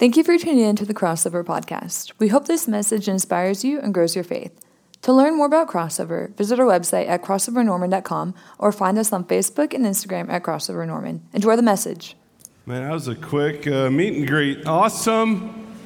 Thank 0.00 0.16
you 0.16 0.24
for 0.24 0.38
tuning 0.38 0.60
in 0.60 0.76
to 0.76 0.86
the 0.86 0.94
Crossover 0.94 1.44
podcast. 1.44 2.12
We 2.18 2.28
hope 2.28 2.46
this 2.46 2.66
message 2.66 3.06
inspires 3.06 3.66
you 3.66 3.78
and 3.80 3.92
grows 3.92 4.14
your 4.14 4.24
faith. 4.24 4.58
To 5.02 5.12
learn 5.12 5.36
more 5.36 5.44
about 5.44 5.68
Crossover, 5.68 6.34
visit 6.36 6.58
our 6.58 6.64
website 6.64 7.06
at 7.06 7.22
crossovernorman.com 7.22 8.34
or 8.58 8.72
find 8.72 8.96
us 8.96 9.12
on 9.12 9.24
Facebook 9.24 9.74
and 9.74 9.84
Instagram 9.84 10.30
at 10.30 10.42
Crossover 10.42 10.86
Norman. 10.86 11.20
Enjoy 11.34 11.54
the 11.54 11.60
message. 11.60 12.16
Man, 12.64 12.82
that 12.82 12.94
was 12.94 13.08
a 13.08 13.14
quick 13.14 13.66
uh, 13.66 13.90
meet 13.90 14.14
and 14.16 14.26
greet. 14.26 14.66
Awesome. 14.66 15.76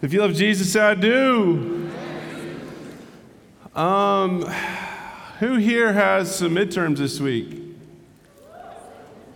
If 0.00 0.14
you 0.14 0.22
love 0.22 0.32
Jesus, 0.32 0.74
I 0.74 0.94
do. 0.94 1.90
Um, 3.74 4.46
who 5.40 5.56
here 5.56 5.92
has 5.92 6.34
some 6.34 6.54
midterms 6.54 6.96
this 6.96 7.20
week? 7.20 7.60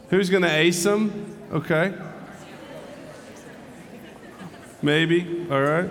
Who's 0.08 0.30
going 0.30 0.44
to 0.44 0.56
ace 0.56 0.82
them? 0.84 1.36
Okay. 1.52 1.92
Maybe. 4.82 5.46
All 5.50 5.62
right. 5.62 5.90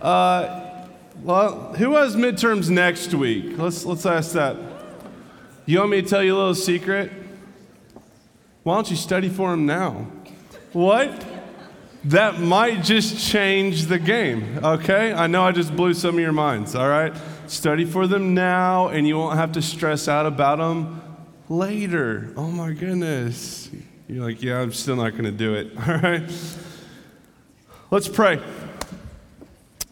Uh, 0.00 0.86
well, 1.22 1.74
who 1.74 1.94
has 1.96 2.16
midterms 2.16 2.68
next 2.68 3.14
week? 3.14 3.56
Let's 3.58 3.84
let's 3.84 4.06
ask 4.06 4.32
that. 4.32 4.56
You 5.66 5.78
want 5.78 5.90
me 5.90 6.02
to 6.02 6.08
tell 6.08 6.22
you 6.22 6.34
a 6.34 6.36
little 6.36 6.54
secret? 6.54 7.10
Why 8.62 8.74
don't 8.74 8.90
you 8.90 8.96
study 8.96 9.28
for 9.28 9.50
them 9.50 9.66
now? 9.66 10.06
What? 10.72 11.26
That 12.04 12.38
might 12.38 12.82
just 12.82 13.26
change 13.30 13.86
the 13.86 13.98
game, 13.98 14.58
okay? 14.62 15.14
I 15.14 15.26
know 15.26 15.42
I 15.44 15.52
just 15.52 15.74
blew 15.74 15.94
some 15.94 16.16
of 16.16 16.20
your 16.20 16.32
minds, 16.32 16.74
all 16.74 16.88
right? 16.88 17.14
Study 17.46 17.86
for 17.86 18.06
them 18.06 18.34
now, 18.34 18.88
and 18.88 19.08
you 19.08 19.16
won't 19.16 19.38
have 19.38 19.52
to 19.52 19.62
stress 19.62 20.06
out 20.06 20.26
about 20.26 20.58
them 20.58 21.02
later. 21.48 22.30
Oh 22.36 22.50
my 22.50 22.72
goodness. 22.72 23.70
You're 24.06 24.24
like, 24.24 24.42
yeah, 24.42 24.60
I'm 24.60 24.72
still 24.72 24.96
not 24.96 25.12
going 25.12 25.24
to 25.24 25.30
do 25.30 25.54
it, 25.54 25.72
all 25.88 25.96
right? 25.96 26.30
Let's 27.94 28.08
pray. 28.08 28.42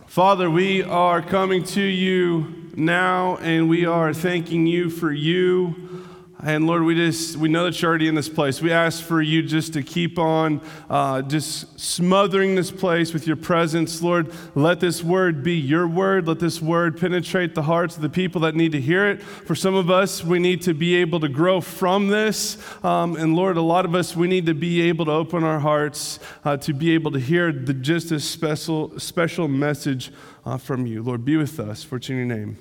Father, 0.09 0.51
we 0.51 0.83
are 0.83 1.23
coming 1.23 1.63
to 1.67 1.81
you 1.81 2.73
now 2.75 3.37
and 3.37 3.69
we 3.69 3.87
are 3.87 4.13
thanking 4.13 4.67
you 4.67 4.91
for 4.91 5.13
you. 5.13 6.05
And 6.45 6.67
Lord, 6.67 6.83
we 6.83 6.97
just 6.97 7.37
we 7.37 7.49
know 7.49 7.67
that 7.67 7.81
you're 7.81 7.89
already 7.89 8.09
in 8.09 8.17
this 8.17 8.29
place. 8.29 8.61
We 8.61 8.73
ask 8.73 9.01
for 9.01 9.23
you 9.23 9.45
just 9.45 9.75
to 9.75 9.83
keep 9.85 10.19
on 10.19 10.61
uh, 10.91 11.23
just 11.23 11.79
smothering 11.79 12.57
this 12.57 12.73
place 12.73 13.13
with 13.13 13.29
your 13.29 13.37
presence, 13.37 14.03
Lord. 14.03 14.33
Let 14.57 14.81
this 14.81 15.05
word 15.05 15.45
be 15.45 15.55
your 15.55 15.87
word. 15.87 16.27
Let 16.27 16.41
this 16.41 16.61
word 16.61 16.99
penetrate 16.99 17.55
the 17.55 17.63
hearts 17.63 17.95
of 17.95 18.03
the 18.03 18.09
people 18.09 18.41
that 18.41 18.57
need 18.57 18.73
to 18.73 18.81
hear 18.81 19.09
it. 19.09 19.23
For 19.23 19.55
some 19.55 19.77
of 19.77 19.89
us, 19.89 20.25
we 20.25 20.41
need 20.41 20.63
to 20.63 20.75
be 20.75 20.97
able 20.97 21.21
to 21.21 21.29
grow 21.29 21.61
from 21.61 22.09
this, 22.09 22.59
um, 22.85 23.15
and 23.15 23.37
Lord, 23.37 23.57
a 23.57 23.63
lot 23.63 23.85
of 23.85 23.95
us 23.95 24.17
we 24.17 24.27
need 24.27 24.47
to 24.47 24.55
be 24.55 24.83
able 24.83 25.05
to 25.05 25.13
open 25.13 25.45
our 25.45 25.61
hearts 25.61 26.19
uh, 26.45 26.57
to 26.57 26.73
be 26.73 26.93
able 26.93 27.13
to 27.13 27.21
hear 27.21 27.53
the 27.53 27.73
just 27.73 28.11
a 28.11 28.19
special 28.19 28.99
special 28.99 29.47
message 29.47 30.11
uh, 30.45 30.59
from 30.59 30.87
you. 30.89 31.05
Lord, 31.05 31.25
be 31.25 31.37
with 31.37 31.61
us. 31.61 31.85
For 31.85 31.99
it's 31.99 32.11
in 32.11 32.17
your 32.17 32.27
name, 32.27 32.59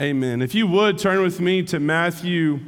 Amen. 0.00 0.42
If 0.42 0.56
you 0.56 0.66
would 0.66 0.98
turn 0.98 1.22
with 1.22 1.38
me 1.38 1.62
to 1.62 1.78
Matthew 1.78 2.58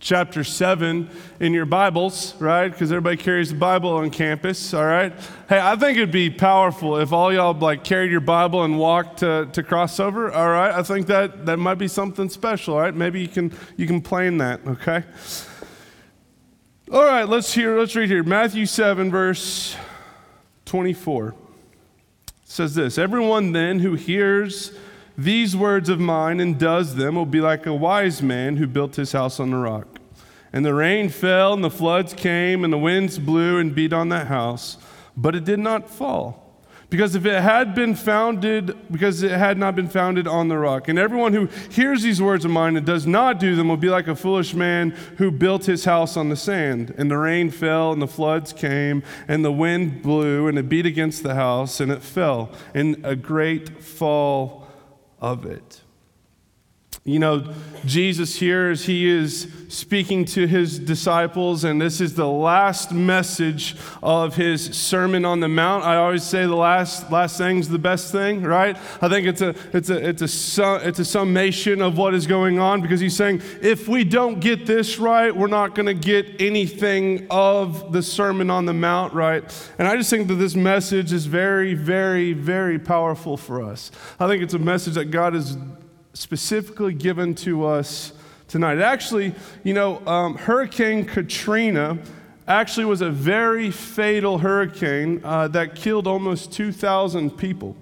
chapter 0.00 0.44
7 0.44 1.08
in 1.40 1.52
your 1.52 1.66
Bibles, 1.66 2.34
right? 2.40 2.68
Because 2.68 2.92
everybody 2.92 3.16
carries 3.16 3.50
the 3.50 3.56
Bible 3.56 3.90
on 3.90 4.10
campus, 4.10 4.72
all 4.72 4.84
right? 4.84 5.12
Hey, 5.48 5.60
I 5.60 5.76
think 5.76 5.96
it'd 5.96 6.12
be 6.12 6.30
powerful 6.30 6.98
if 6.98 7.12
all 7.12 7.32
y'all 7.32 7.54
like 7.54 7.84
carried 7.84 8.10
your 8.10 8.20
Bible 8.20 8.64
and 8.64 8.78
walked 8.78 9.20
to, 9.20 9.48
to 9.52 9.62
crossover, 9.62 10.32
all 10.32 10.48
right? 10.48 10.72
I 10.72 10.82
think 10.82 11.06
that 11.08 11.46
that 11.46 11.58
might 11.58 11.78
be 11.78 11.88
something 11.88 12.28
special, 12.28 12.74
all 12.74 12.80
right? 12.80 12.94
Maybe 12.94 13.20
you 13.20 13.28
can 13.28 13.52
you 13.76 13.86
can 13.86 14.00
plan 14.00 14.38
that, 14.38 14.60
okay? 14.66 15.04
All 16.92 17.04
right, 17.04 17.28
let's 17.28 17.52
hear 17.52 17.78
let's 17.78 17.94
read 17.96 18.08
here. 18.08 18.22
Matthew 18.22 18.66
7 18.66 19.10
verse 19.10 19.76
24 20.64 21.34
says 22.44 22.74
this, 22.74 22.98
everyone 22.98 23.52
then 23.52 23.80
who 23.80 23.94
hears 23.94 24.72
these 25.18 25.56
words 25.56 25.88
of 25.88 25.98
mine 25.98 26.38
and 26.38 26.58
does 26.58 26.94
them 26.94 27.16
will 27.16 27.26
be 27.26 27.40
like 27.40 27.66
a 27.66 27.74
wise 27.74 28.22
man 28.22 28.56
who 28.56 28.68
built 28.68 28.94
his 28.94 29.10
house 29.10 29.40
on 29.40 29.50
the 29.50 29.56
rock. 29.56 29.97
And 30.52 30.64
the 30.64 30.74
rain 30.74 31.08
fell, 31.08 31.52
and 31.52 31.62
the 31.62 31.70
floods 31.70 32.14
came, 32.14 32.64
and 32.64 32.72
the 32.72 32.78
winds 32.78 33.18
blew 33.18 33.58
and 33.58 33.74
beat 33.74 33.92
on 33.92 34.08
that 34.08 34.28
house, 34.28 34.78
but 35.16 35.34
it 35.34 35.44
did 35.44 35.58
not 35.58 35.90
fall. 35.90 36.48
Because 36.90 37.14
if 37.14 37.26
it 37.26 37.42
had 37.42 37.74
been 37.74 37.94
founded, 37.94 38.74
because 38.90 39.22
it 39.22 39.32
had 39.32 39.58
not 39.58 39.76
been 39.76 39.88
founded 39.88 40.26
on 40.26 40.48
the 40.48 40.56
rock. 40.56 40.88
And 40.88 40.98
everyone 40.98 41.34
who 41.34 41.46
hears 41.70 42.02
these 42.02 42.22
words 42.22 42.46
of 42.46 42.50
mine 42.50 42.76
and 42.76 42.86
does 42.86 43.06
not 43.06 43.38
do 43.38 43.54
them 43.56 43.68
will 43.68 43.76
be 43.76 43.90
like 43.90 44.08
a 44.08 44.16
foolish 44.16 44.54
man 44.54 44.92
who 45.18 45.30
built 45.30 45.66
his 45.66 45.84
house 45.84 46.16
on 46.16 46.30
the 46.30 46.36
sand. 46.36 46.94
And 46.96 47.10
the 47.10 47.18
rain 47.18 47.50
fell, 47.50 47.92
and 47.92 48.00
the 48.00 48.06
floods 48.06 48.54
came, 48.54 49.02
and 49.26 49.44
the 49.44 49.52
wind 49.52 50.02
blew, 50.02 50.48
and 50.48 50.58
it 50.58 50.70
beat 50.70 50.86
against 50.86 51.22
the 51.22 51.34
house, 51.34 51.78
and 51.78 51.92
it 51.92 52.02
fell. 52.02 52.50
And 52.72 53.04
a 53.04 53.14
great 53.14 53.82
fall 53.82 54.66
of 55.20 55.44
it. 55.44 55.82
You 57.08 57.18
know, 57.18 57.54
Jesus 57.86 58.36
here 58.36 58.68
as 58.68 58.84
he 58.84 59.08
is 59.08 59.50
speaking 59.68 60.26
to 60.26 60.46
his 60.46 60.78
disciples, 60.78 61.64
and 61.64 61.80
this 61.80 62.02
is 62.02 62.14
the 62.14 62.28
last 62.28 62.92
message 62.92 63.76
of 64.02 64.36
his 64.36 64.76
Sermon 64.76 65.24
on 65.24 65.40
the 65.40 65.48
Mount. 65.48 65.84
I 65.84 65.96
always 65.96 66.22
say 66.22 66.42
the 66.42 66.54
last 66.54 67.10
last 67.10 67.38
thing's 67.38 67.70
the 67.70 67.78
best 67.78 68.12
thing, 68.12 68.42
right? 68.42 68.76
I 69.00 69.08
think 69.08 69.26
it's 69.26 69.40
a 69.40 69.54
it's 69.72 69.88
a 69.88 70.06
it's 70.06 70.20
a 70.58 70.86
it's 70.86 70.98
a 70.98 71.04
summation 71.04 71.80
of 71.80 71.96
what 71.96 72.12
is 72.12 72.26
going 72.26 72.58
on 72.58 72.82
because 72.82 73.00
he's 73.00 73.16
saying 73.16 73.40
if 73.62 73.88
we 73.88 74.04
don't 74.04 74.40
get 74.40 74.66
this 74.66 74.98
right, 74.98 75.34
we're 75.34 75.46
not 75.46 75.74
going 75.74 75.86
to 75.86 75.94
get 75.94 76.42
anything 76.42 77.26
of 77.30 77.90
the 77.90 78.02
Sermon 78.02 78.50
on 78.50 78.66
the 78.66 78.74
Mount 78.74 79.14
right. 79.14 79.42
And 79.78 79.88
I 79.88 79.96
just 79.96 80.10
think 80.10 80.28
that 80.28 80.34
this 80.34 80.54
message 80.54 81.14
is 81.14 81.24
very, 81.24 81.72
very, 81.72 82.34
very 82.34 82.78
powerful 82.78 83.38
for 83.38 83.62
us. 83.62 83.90
I 84.20 84.26
think 84.26 84.42
it's 84.42 84.54
a 84.54 84.58
message 84.58 84.92
that 84.94 85.06
God 85.06 85.34
is 85.34 85.56
specifically 86.18 86.92
given 86.92 87.32
to 87.32 87.64
us 87.64 88.12
tonight. 88.48 88.80
Actually, 88.80 89.32
you 89.62 89.72
know, 89.72 90.04
um, 90.06 90.34
Hurricane 90.34 91.04
Katrina 91.04 91.96
actually 92.48 92.86
was 92.86 93.02
a 93.02 93.10
very 93.10 93.70
fatal 93.70 94.38
hurricane 94.38 95.20
uh, 95.22 95.46
that 95.48 95.76
killed 95.76 96.08
almost 96.08 96.52
2,000 96.52 97.30
people. 97.38 97.76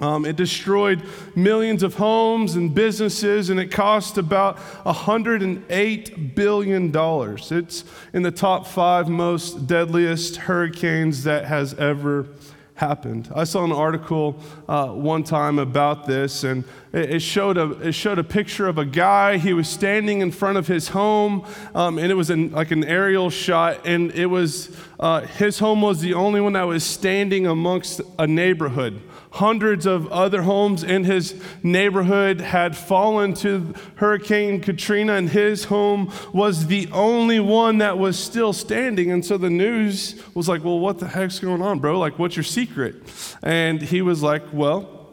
Um, 0.00 0.24
it 0.24 0.34
destroyed 0.34 1.04
millions 1.36 1.84
of 1.84 1.94
homes 1.94 2.56
and 2.56 2.74
businesses, 2.74 3.50
and 3.50 3.60
it 3.60 3.70
cost 3.70 4.18
about 4.18 4.56
$108 4.84 6.34
billion. 6.34 6.90
It's 6.92 7.84
in 8.12 8.22
the 8.22 8.32
top 8.32 8.66
five 8.66 9.08
most 9.08 9.68
deadliest 9.68 10.36
hurricanes 10.36 11.22
that 11.22 11.44
has 11.44 11.74
ever 11.74 12.26
happened. 12.74 13.30
I 13.34 13.44
saw 13.44 13.64
an 13.64 13.70
article 13.70 14.40
uh, 14.68 14.88
one 14.88 15.22
time 15.22 15.60
about 15.60 16.06
this, 16.06 16.42
and 16.42 16.64
it, 16.92 17.20
showed 17.20 17.56
a, 17.56 17.70
it 17.88 17.92
showed 17.92 18.18
a 18.18 18.24
picture 18.24 18.68
of 18.68 18.76
a 18.78 18.84
guy. 18.84 19.38
He 19.38 19.52
was 19.52 19.68
standing 19.68 20.20
in 20.20 20.30
front 20.30 20.58
of 20.58 20.66
his 20.66 20.88
home, 20.88 21.46
um, 21.74 21.98
and 21.98 22.12
it 22.12 22.14
was 22.14 22.30
an, 22.30 22.52
like 22.52 22.70
an 22.70 22.84
aerial 22.84 23.30
shot, 23.30 23.86
and 23.86 24.12
it 24.12 24.26
was 24.26 24.76
uh, 25.00 25.22
his 25.22 25.58
home 25.58 25.82
was 25.82 26.00
the 26.00 26.14
only 26.14 26.40
one 26.40 26.52
that 26.52 26.64
was 26.64 26.84
standing 26.84 27.46
amongst 27.46 28.00
a 28.18 28.26
neighborhood. 28.26 29.02
Hundreds 29.32 29.86
of 29.86 30.06
other 30.12 30.42
homes 30.42 30.84
in 30.84 31.04
his 31.04 31.42
neighborhood 31.62 32.40
had 32.40 32.76
fallen 32.76 33.32
to 33.32 33.72
Hurricane 33.96 34.60
Katrina, 34.60 35.14
and 35.14 35.30
his 35.30 35.64
home 35.64 36.12
was 36.34 36.66
the 36.66 36.86
only 36.92 37.40
one 37.40 37.78
that 37.78 37.98
was 37.98 38.18
still 38.18 38.52
standing. 38.52 39.10
And 39.10 39.24
so 39.24 39.38
the 39.38 39.48
news 39.48 40.22
was 40.34 40.48
like, 40.48 40.62
Well, 40.62 40.78
what 40.78 40.98
the 40.98 41.08
heck's 41.08 41.38
going 41.38 41.62
on, 41.62 41.78
bro? 41.78 41.98
Like, 41.98 42.18
what's 42.18 42.36
your 42.36 42.44
secret? 42.44 42.96
And 43.42 43.80
he 43.80 44.02
was 44.02 44.22
like, 44.22 44.42
Well, 44.52 45.08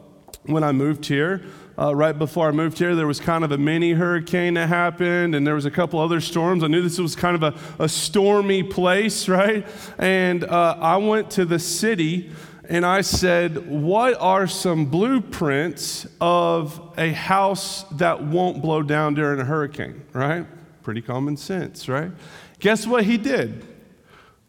when 0.46 0.64
I 0.64 0.74
moved 0.74 1.06
here, 1.06 1.42
uh, 1.80 1.96
right 1.96 2.18
before 2.18 2.50
I 2.50 2.52
moved 2.52 2.78
here, 2.78 2.94
there 2.94 3.08
was 3.08 3.20
kind 3.22 3.44
of 3.44 3.52
a 3.52 3.58
mini 3.58 3.94
hurricane 3.94 4.56
that 4.56 4.68
happened, 4.68 5.34
and 5.34 5.48
there 5.48 5.56
was 5.56 5.66
a 5.66 5.72
couple 5.72 6.00
other 6.00 6.20
storms. 6.20 6.64
I 6.64 6.68
knew 6.68 6.82
this 6.82 7.00
was 7.00 7.16
kind 7.16 7.42
of 7.42 7.44
a, 7.44 7.84
a 7.84 7.88
stormy 7.88 8.64
place, 8.64 9.30
right? 9.30 9.66
And 9.98 10.44
uh, 10.44 10.78
I 10.80 10.98
went 10.98 11.32
to 11.32 11.46
the 11.46 11.60
city 11.60 12.32
and 12.68 12.86
I 12.86 13.02
said, 13.02 13.70
What 13.70 14.16
are 14.20 14.46
some 14.46 14.88
blueprints 14.88 16.06
of 16.20 16.94
a 16.98 17.14
house 17.14 17.84
that 17.94 18.24
won't 18.24 18.62
blow 18.62 18.84
down 18.84 19.14
during 19.14 19.40
a 19.40 19.46
hurricane, 19.46 20.04
right? 20.12 20.46
Pretty 20.84 21.02
common 21.02 21.38
sense, 21.38 21.88
right? 21.88 22.12
Guess 22.60 22.88
what 22.88 23.06
he 23.06 23.18
did? 23.18 23.66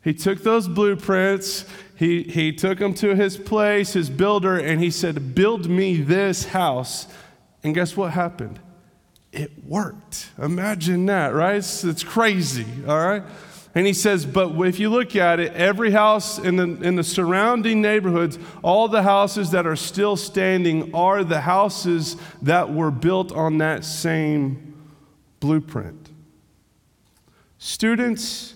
He 0.03 0.15
took 0.15 0.43
those 0.43 0.67
blueprints, 0.67 1.67
he, 1.97 2.23
he 2.23 2.53
took 2.53 2.79
them 2.79 2.95
to 2.95 3.15
his 3.15 3.37
place, 3.37 3.93
his 3.93 4.09
builder, 4.09 4.57
and 4.57 4.81
he 4.81 4.91
said, 4.91 5.35
Build 5.35 5.69
me 5.69 6.01
this 6.01 6.47
house. 6.47 7.07
And 7.63 7.75
guess 7.75 7.97
what 7.97 8.13
happened? 8.13 8.59
It 9.33 9.65
worked. 9.65 10.31
Imagine 10.39 11.07
that, 11.07 11.35
right? 11.35 11.57
It's, 11.57 11.85
it's 11.85 12.03
crazy, 12.03 12.67
all 12.89 12.99
right? 12.99 13.23
And 13.75 13.87
he 13.87 13.93
says, 13.93 14.27
but 14.27 14.59
if 14.67 14.81
you 14.81 14.91
look 14.91 15.15
at 15.15 15.39
it, 15.39 15.53
every 15.53 15.93
house 15.93 16.39
in 16.39 16.57
the, 16.57 16.65
in 16.83 16.97
the 16.97 17.05
surrounding 17.05 17.81
neighborhoods, 17.81 18.37
all 18.63 18.89
the 18.89 19.05
houses 19.05 19.53
that 19.53 19.65
are 19.65 19.77
still 19.77 20.17
standing 20.17 20.93
are 20.93 21.23
the 21.23 21.43
houses 21.43 22.17
that 22.43 22.73
were 22.73 22.91
built 22.91 23.31
on 23.31 23.59
that 23.59 23.85
same 23.85 24.75
blueprint. 25.39 26.11
Students, 27.59 28.55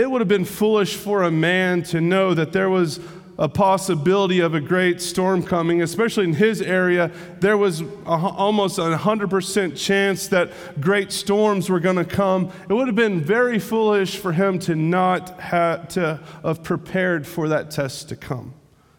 it 0.00 0.10
would 0.10 0.22
have 0.22 0.28
been 0.28 0.46
foolish 0.46 0.96
for 0.96 1.24
a 1.24 1.30
man 1.30 1.82
to 1.82 2.00
know 2.00 2.32
that 2.32 2.52
there 2.52 2.70
was 2.70 3.00
a 3.38 3.48
possibility 3.48 4.40
of 4.40 4.54
a 4.54 4.60
great 4.60 5.00
storm 5.00 5.42
coming, 5.42 5.82
especially 5.82 6.24
in 6.24 6.32
his 6.32 6.62
area. 6.62 7.10
There 7.40 7.58
was 7.58 7.82
a, 7.82 7.86
almost 8.06 8.78
a 8.78 8.82
100% 8.82 9.76
chance 9.76 10.28
that 10.28 10.52
great 10.80 11.12
storms 11.12 11.68
were 11.68 11.80
going 11.80 11.96
to 11.96 12.04
come. 12.04 12.50
It 12.68 12.72
would 12.72 12.86
have 12.86 12.96
been 12.96 13.20
very 13.20 13.58
foolish 13.58 14.16
for 14.16 14.32
him 14.32 14.58
to 14.60 14.74
not 14.74 15.38
have 15.40 15.88
to 15.88 16.20
have 16.42 16.62
prepared 16.62 17.26
for 17.26 17.48
that 17.48 17.70
test 17.70 18.08
to 18.08 18.16
come. 18.16 18.54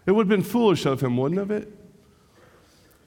It 0.06 0.12
would 0.12 0.28
have 0.28 0.30
been 0.30 0.44
foolish 0.44 0.86
of 0.86 1.02
him, 1.02 1.18
wouldn't 1.18 1.52
it? 1.52 1.81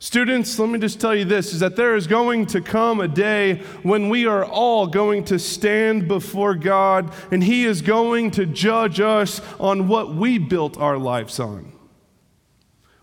Students, 0.05 0.59
let 0.59 0.69
me 0.69 0.79
just 0.79 1.01
tell 1.01 1.15
you 1.15 1.25
this 1.25 1.55
is 1.55 1.61
that 1.61 1.77
there 1.77 1.97
is 1.97 2.07
going 2.07 2.45
to 2.49 2.61
come 2.61 3.01
a 3.01 3.09
day 3.09 3.63
when 3.83 4.11
we 4.11 4.27
are 4.27 4.45
all 4.45 4.87
going 4.87 5.25
to 5.25 5.39
stand 5.39 6.09
before 6.09 6.55
God 6.55 7.11
and 7.31 7.43
He 7.43 7.65
is 7.65 7.81
going 7.81 8.31
to 8.33 8.45
judge 8.45 9.01
us 9.01 9.41
on 9.59 9.89
what 9.89 10.15
we 10.15 10.37
built 10.37 10.77
our 10.77 10.99
lives 10.99 11.41
on. 11.41 11.73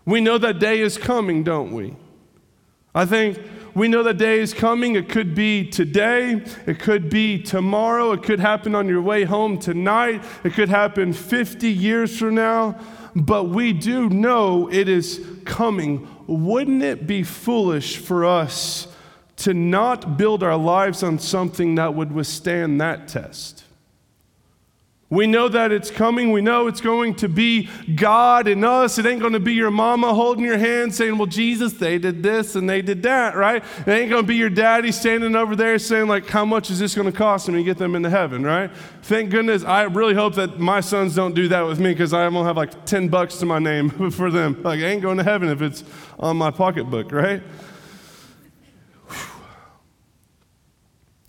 We 0.04 0.20
know 0.20 0.38
that 0.38 0.60
day 0.60 0.78
is 0.78 0.96
coming, 0.96 1.42
don't 1.42 1.72
we? 1.72 1.96
I 2.94 3.04
think 3.04 3.36
we 3.74 3.88
know 3.88 4.04
that 4.04 4.18
day 4.18 4.38
is 4.38 4.54
coming. 4.54 4.94
It 4.94 5.08
could 5.08 5.34
be 5.34 5.66
today, 5.68 6.44
it 6.68 6.78
could 6.78 7.10
be 7.10 7.42
tomorrow, 7.42 8.12
it 8.12 8.22
could 8.22 8.38
happen 8.38 8.76
on 8.76 8.86
your 8.86 9.02
way 9.02 9.24
home 9.24 9.58
tonight, 9.58 10.22
it 10.44 10.52
could 10.52 10.68
happen 10.68 11.12
50 11.12 11.68
years 11.68 12.16
from 12.16 12.36
now, 12.36 12.78
but 13.16 13.48
we 13.48 13.72
do 13.72 14.08
know 14.08 14.70
it 14.70 14.88
is 14.88 15.26
coming 15.44 16.06
wouldn't 16.26 16.82
it 16.82 17.06
be 17.06 17.22
foolish 17.22 17.96
for 17.96 18.24
us 18.24 18.88
to 19.36 19.54
not 19.54 20.16
build 20.16 20.42
our 20.42 20.56
lives 20.56 21.02
on 21.02 21.18
something 21.18 21.74
that 21.76 21.94
would 21.94 22.12
withstand 22.12 22.80
that 22.80 23.08
test? 23.08 23.64
We 25.12 25.26
know 25.26 25.46
that 25.46 25.72
it's 25.72 25.90
coming. 25.90 26.32
We 26.32 26.40
know 26.40 26.68
it's 26.68 26.80
going 26.80 27.16
to 27.16 27.28
be 27.28 27.68
God 27.96 28.48
in 28.48 28.64
us. 28.64 28.96
It 28.96 29.04
ain't 29.04 29.20
going 29.20 29.34
to 29.34 29.40
be 29.40 29.52
your 29.52 29.70
mama 29.70 30.14
holding 30.14 30.42
your 30.42 30.56
hand 30.56 30.94
saying, 30.94 31.18
Well, 31.18 31.26
Jesus, 31.26 31.74
they 31.74 31.98
did 31.98 32.22
this 32.22 32.56
and 32.56 32.66
they 32.66 32.80
did 32.80 33.02
that, 33.02 33.36
right? 33.36 33.62
It 33.80 33.88
ain't 33.88 34.08
going 34.08 34.22
to 34.22 34.26
be 34.26 34.36
your 34.36 34.48
daddy 34.48 34.90
standing 34.90 35.36
over 35.36 35.54
there 35.54 35.78
saying, 35.78 36.08
like, 36.08 36.26
how 36.28 36.46
much 36.46 36.70
is 36.70 36.78
this 36.78 36.94
going 36.94 37.12
to 37.12 37.16
cost 37.16 37.44
them 37.44 37.56
to 37.56 37.62
get 37.62 37.76
them 37.76 37.94
into 37.94 38.08
heaven, 38.08 38.42
right? 38.42 38.70
Thank 39.02 39.28
goodness. 39.28 39.64
I 39.64 39.82
really 39.82 40.14
hope 40.14 40.34
that 40.36 40.58
my 40.58 40.80
sons 40.80 41.14
don't 41.14 41.34
do 41.34 41.46
that 41.48 41.60
with 41.60 41.78
me 41.78 41.90
because 41.90 42.14
I 42.14 42.26
won't 42.28 42.46
have 42.46 42.56
like 42.56 42.86
10 42.86 43.08
bucks 43.08 43.36
to 43.40 43.44
my 43.44 43.58
name 43.58 43.90
for 44.12 44.30
them. 44.30 44.62
Like, 44.62 44.80
I 44.80 44.84
ain't 44.84 45.02
going 45.02 45.18
to 45.18 45.24
heaven 45.24 45.50
if 45.50 45.60
it's 45.60 45.84
on 46.18 46.38
my 46.38 46.50
pocketbook, 46.50 47.12
right? 47.12 47.42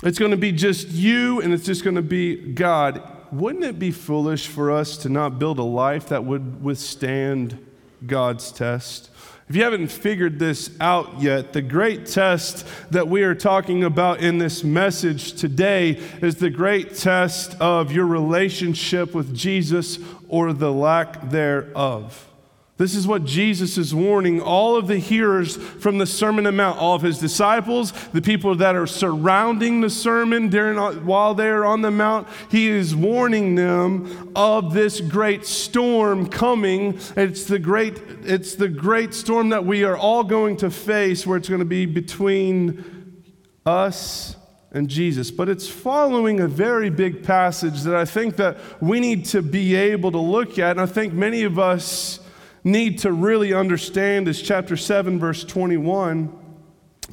It's 0.04 0.20
going 0.20 0.32
to 0.32 0.38
be 0.38 0.54
just 0.54 0.88
you 0.88 1.42
and 1.42 1.52
it's 1.54 1.66
just 1.66 1.84
going 1.84 1.98
to 1.98 2.02
be 2.02 2.54
God 2.54 3.23
wouldn't 3.34 3.64
it 3.64 3.80
be 3.80 3.92
foolish 3.92 4.48
for 4.48 4.72
us 4.72 4.98
to 4.98 5.10
not 5.10 5.40
build 5.40 5.60
a 5.60 5.64
life 5.64 6.10
that 6.10 6.24
would 6.24 6.64
withstand 6.64 7.58
God's 8.06 8.52
test? 8.52 9.10
If 9.50 9.56
you 9.56 9.64
haven't 9.64 9.90
figured 9.90 10.40
this 10.40 10.72
out 10.80 11.22
yet, 11.22 11.52
the 11.52 11.62
great 11.62 12.06
test 12.06 12.66
that 12.92 13.08
we 13.08 13.24
are 13.24 13.36
talking 13.36 13.84
about 13.84 14.22
in 14.22 14.38
this 14.38 14.64
message 14.64 15.34
today 15.34 16.02
is 16.22 16.36
the 16.36 16.50
great 16.50 16.96
test 16.96 17.60
of 17.60 17.92
your 17.92 18.06
relationship 18.06 19.14
with 19.14 19.36
Jesus 19.36 20.00
or 20.30 20.54
the 20.54 20.72
lack 20.72 21.30
thereof. 21.30 22.33
This 22.76 22.96
is 22.96 23.08
what 23.08 23.24
Jesus 23.24 23.78
is 23.78 23.94
warning 23.94 24.42
all 24.42 24.76
of 24.76 24.88
the 24.88 24.98
hearers 24.98 25.58
from 25.58 26.00
the 26.00 26.08
Sermon 26.08 26.48
on 26.48 26.54
the 26.56 26.58
Mount, 26.58 26.80
all 26.80 26.96
of 26.96 27.04
his 27.04 27.20
disciples, 27.20 27.92
the 28.14 28.22
people 28.22 28.56
that 28.56 28.76
are 28.76 28.88
surrounding 28.88 29.82
the 29.82 29.92
sermon 29.92 30.50
during, 30.50 30.80
uh, 30.80 30.94
while 30.94 31.36
they 31.36 31.50
are 31.50 31.66
on 31.66 31.84
the 31.84 31.92
mount. 31.92 32.28
He 32.50 32.68
is 32.68 32.96
warning 32.96 33.54
them 33.54 34.32
of 34.36 34.74
this 34.74 35.02
great 35.02 35.46
storm 35.46 36.28
coming. 36.28 37.00
It's 37.16 37.44
the 37.44 37.60
great, 37.60 38.02
it's 38.24 38.56
the 38.56 38.70
great 38.70 39.14
storm 39.14 39.50
that 39.50 39.66
we 39.66 39.84
are 39.84 39.96
all 39.96 40.24
going 40.24 40.58
to 40.58 40.72
face, 40.72 41.28
where 41.28 41.38
it's 41.38 41.50
going 41.50 41.60
to 41.60 41.66
be 41.66 41.86
between 41.86 43.24
us 43.68 44.36
and 44.72 44.90
Jesus. 44.90 45.30
But 45.30 45.48
it's 45.48 45.70
following 45.70 46.40
a 46.40 46.48
very 46.48 46.90
big 46.90 47.24
passage 47.24 47.84
that 47.84 47.96
I 47.96 48.06
think 48.06 48.38
that 48.38 48.58
we 48.82 49.00
need 49.00 49.26
to 49.26 49.44
be 49.44 49.76
able 49.76 50.12
to 50.12 50.18
look 50.18 50.58
at. 50.58 50.72
And 50.72 50.82
I 50.82 50.88
think 50.88 51.14
many 51.14 51.44
of 51.44 51.60
us 51.60 52.20
need 52.64 53.00
to 53.00 53.12
really 53.12 53.54
understand 53.54 54.28
is 54.28 54.42
chapter 54.42 54.78
7, 54.78 55.20
verse 55.20 55.44
21. 55.44 56.40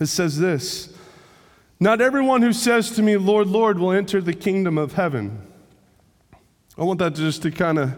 It 0.00 0.06
says 0.06 0.38
this 0.38 0.94
Not 1.79 2.00
everyone 2.00 2.43
who 2.43 2.52
says 2.52 2.91
to 2.93 3.02
me, 3.02 3.17
Lord, 3.17 3.49
Lord, 3.49 3.79
will 3.79 3.93
enter 3.93 4.20
the 4.20 4.35
kingdom 4.35 4.79
of 4.79 4.94
heaven. 4.94 5.47
I 6.79 6.85
want 6.85 6.99
that 7.00 7.14
just 7.14 7.43
to 7.43 7.50
kind 7.50 7.79
of 7.79 7.97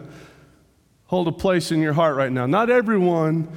hold 1.05 1.27
a 1.27 1.31
place 1.31 1.71
in 1.71 1.81
your 1.81 1.93
heart 1.93 2.15
right 2.15 2.31
now. 2.31 2.45
Not 2.45 2.69
everyone 2.69 3.47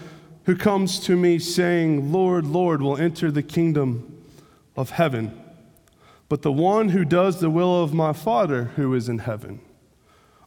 who 0.44 0.54
comes 0.54 1.00
to 1.00 1.16
me 1.16 1.38
saying, 1.38 2.12
Lord, 2.12 2.46
Lord, 2.46 2.80
will 2.80 2.96
enter 2.96 3.30
the 3.30 3.42
kingdom 3.42 4.22
of 4.76 4.90
heaven, 4.90 5.40
but 6.28 6.42
the 6.42 6.52
one 6.52 6.90
who 6.90 7.04
does 7.04 7.40
the 7.40 7.50
will 7.50 7.82
of 7.82 7.94
my 7.94 8.12
Father 8.12 8.64
who 8.76 8.94
is 8.94 9.08
in 9.08 9.18
heaven. 9.18 9.60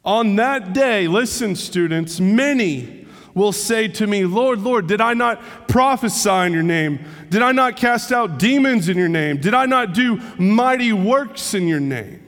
On 0.05 0.37
that 0.37 0.71
day, 0.71 1.07
listen, 1.07 1.55
students, 1.55 2.19
many 2.19 3.07
will 3.39 3.53
say 3.53 3.87
to 3.87 4.05
me, 4.05 4.25
Lord, 4.25 4.59
Lord, 4.59 4.85
did 4.85 4.99
I 4.99 5.13
not 5.13 5.41
prophesy 5.69 6.29
in 6.29 6.53
your 6.53 6.61
name? 6.61 6.99
Did 7.29 7.41
I 7.41 7.53
not 7.53 7.77
cast 7.77 8.11
out 8.11 8.37
demons 8.37 8.89
in 8.89 8.97
your 8.97 9.07
name? 9.07 9.39
Did 9.39 9.53
I 9.53 9.65
not 9.65 9.93
do 9.93 10.17
mighty 10.37 10.91
works 10.91 11.53
in 11.53 11.67
your 11.67 11.79
name? 11.79 12.27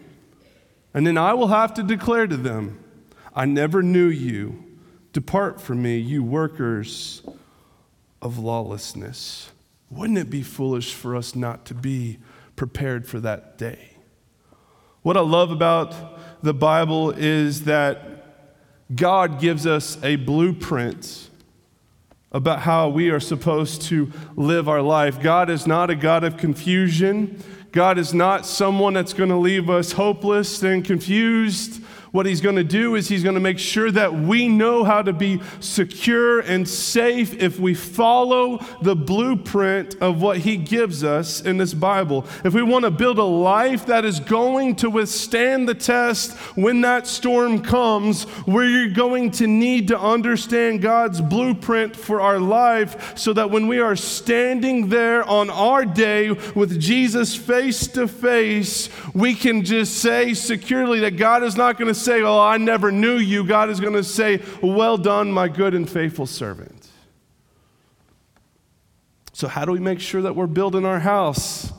And 0.94 1.06
then 1.06 1.18
I 1.18 1.34
will 1.34 1.50
have 1.50 1.74
to 1.76 1.84
declare 1.84 2.28
to 2.28 2.38
them, 2.38 2.82
I 3.36 3.46
never 3.46 3.84
knew 3.84 4.08
you. 4.08 4.64
Depart 5.12 5.60
from 5.60 5.82
me, 5.82 5.98
you 5.98 6.24
workers 6.24 7.22
of 8.22 8.40
lawlessness. 8.40 9.52
Wouldn't 9.90 10.18
it 10.18 10.30
be 10.30 10.42
foolish 10.42 10.94
for 10.94 11.18
us 11.18 11.36
not 11.36 11.66
to 11.66 11.74
be 11.74 12.20
prepared 12.56 13.06
for 13.06 13.20
that 13.20 13.58
day? 13.58 13.98
What 15.02 15.18
I 15.18 15.22
love 15.22 15.52
about 15.52 15.94
the 16.42 16.54
Bible 16.54 17.12
is 17.12 17.66
that 17.66 18.11
God 18.96 19.40
gives 19.40 19.66
us 19.66 19.98
a 20.04 20.16
blueprint 20.18 21.30
about 22.32 22.62
how 22.62 22.90
we 22.90 23.10
are 23.10 23.20
supposed 23.20 23.82
to 23.84 24.12
live 24.36 24.70
our 24.70 24.82
life. 24.82 25.22
God 25.22 25.50
is 25.50 25.68
not 25.68 25.90
a 25.90 25.96
God 25.96 26.24
of 26.24 26.38
confusion. 26.38 27.42
God 27.72 27.98
is 27.98 28.14
not 28.14 28.46
someone 28.46 28.94
that's 28.94 29.14
going 29.14 29.30
to 29.30 29.36
leave 29.36 29.70
us 29.70 29.94
hopeless 29.94 30.62
and 30.64 30.84
confused. 30.84 31.82
What 32.12 32.26
he's 32.26 32.42
going 32.42 32.58
to 32.58 32.64
do 32.66 32.96
is 32.96 33.08
he's 33.08 33.24
going 33.24 33.36
to 33.36 33.42
make 33.42 33.58
sure 33.58 33.90
that 33.90 34.14
we 34.14 34.50
know 34.50 34.84
how 34.84 35.02
to 35.02 35.14
be 35.14 35.40
secure 35.62 36.42
and 36.42 36.68
safe 36.68 37.42
if 37.42 37.58
we 37.58 37.74
follow 37.74 38.60
the 38.82 38.98
blueprint 38.98 39.96
of 40.02 40.22
what 40.22 40.40
he 40.40 40.58
gives 40.58 41.06
us 41.06 41.40
in 41.40 41.58
this 41.58 41.74
Bible. 41.74 42.26
If 42.44 42.54
we 42.54 42.64
want 42.64 42.84
to 42.84 42.92
build 42.92 43.18
a 43.18 43.24
life 43.24 43.86
that 43.86 44.04
is 44.04 44.20
going 44.20 44.76
to 44.78 44.90
withstand 44.90 45.70
the 45.70 45.74
test 45.74 46.38
when 46.58 46.82
that 46.82 47.08
storm 47.08 47.62
comes, 47.62 48.28
we're 48.46 48.90
going 48.90 49.32
to 49.32 49.48
need 49.48 49.88
to 49.88 49.98
understand 49.98 50.82
God's 50.82 51.22
blueprint 51.22 51.96
for 51.96 52.20
our 52.20 52.40
life 52.40 53.18
so 53.18 53.32
that 53.32 53.52
when 53.52 53.68
we 53.68 53.80
are 53.80 53.96
standing 53.96 54.90
there 54.90 55.24
on 55.24 55.50
our 55.50 55.86
day 55.86 56.32
with 56.32 56.78
Jesus 56.78 57.38
face 57.38 57.88
to 57.88 58.06
face, 58.06 58.90
we 59.14 59.34
can 59.34 59.64
just 59.64 60.00
say 60.00 60.34
securely 60.34 61.00
that 61.00 61.16
God 61.16 61.44
is 61.44 61.56
not 61.56 61.78
going 61.78 61.88
to 61.88 62.01
say, 62.04 62.22
Oh, 62.22 62.40
I 62.40 62.58
never 62.58 62.92
knew 62.92 63.18
you. 63.18 63.44
God 63.44 63.70
is 63.70 63.80
going 63.80 63.94
to 63.94 64.04
say, 64.04 64.42
Well 64.62 64.98
done, 64.98 65.32
my 65.32 65.48
good 65.48 65.74
and 65.74 65.90
faithful 65.90 66.26
servant. 66.26 66.88
So, 69.34 69.48
how 69.48 69.66
do 69.66 69.72
we 69.72 69.80
make 69.80 70.00
sure 70.00 70.22
that 70.22 70.36
we're 70.36 70.48
building 70.48 70.86
our 70.86 71.00
house? 71.00 71.72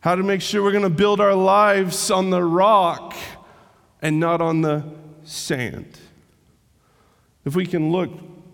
How 0.00 0.14
to 0.14 0.22
make 0.22 0.40
sure 0.40 0.62
we're 0.62 0.72
going 0.72 0.82
to 0.82 0.90
build 0.90 1.20
our 1.20 1.34
lives 1.34 2.10
on 2.10 2.30
the 2.30 2.42
rock 2.42 3.14
and 4.00 4.18
not 4.18 4.40
on 4.40 4.60
the 4.60 4.84
sand? 5.24 5.98
If 7.44 7.54
we 7.54 7.66
can 7.66 7.92
look 7.92 8.10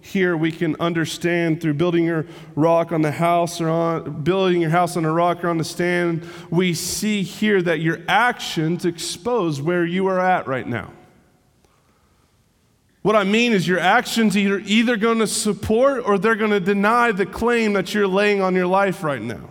here 0.09 0.37
we 0.37 0.51
can 0.51 0.75
understand 0.81 1.61
through 1.61 1.75
building 1.75 2.05
your 2.05 2.27
rock 2.57 2.93
on 2.93 3.03
the 3.03 3.11
house 3.11 3.61
or 3.61 3.69
on 3.69 4.23
building 4.23 4.61
your 4.61 4.71
house 4.71 4.97
on 4.97 5.05
a 5.05 5.13
rock 5.13 5.45
or 5.45 5.49
on 5.49 5.59
the 5.59 5.65
stand 5.65 6.27
we 6.51 6.75
see 6.75 7.23
here 7.23 7.63
that 7.63 7.81
your 7.81 8.01
actions 8.09 8.85
expose 8.85 9.61
where 9.61 9.85
you 9.85 10.07
are 10.07 10.19
at 10.19 10.47
right 10.47 10.67
now. 10.67 10.93
What 13.03 13.17
i 13.17 13.25
mean 13.25 13.53
is 13.53 13.69
your 13.69 13.79
actions 13.79 14.37
are 14.37 14.59
either 14.61 14.97
going 14.97 15.19
to 15.21 15.27
support 15.27 16.03
or 16.05 16.19
they're 16.19 16.35
going 16.35 16.51
to 16.51 16.61
deny 16.61 17.13
the 17.13 17.27
claim 17.27 17.75
that 17.75 17.95
you're 17.95 18.09
laying 18.09 18.43
on 18.43 18.55
your 18.55 18.67
life 18.67 19.05
right 19.05 19.23
now 19.23 19.51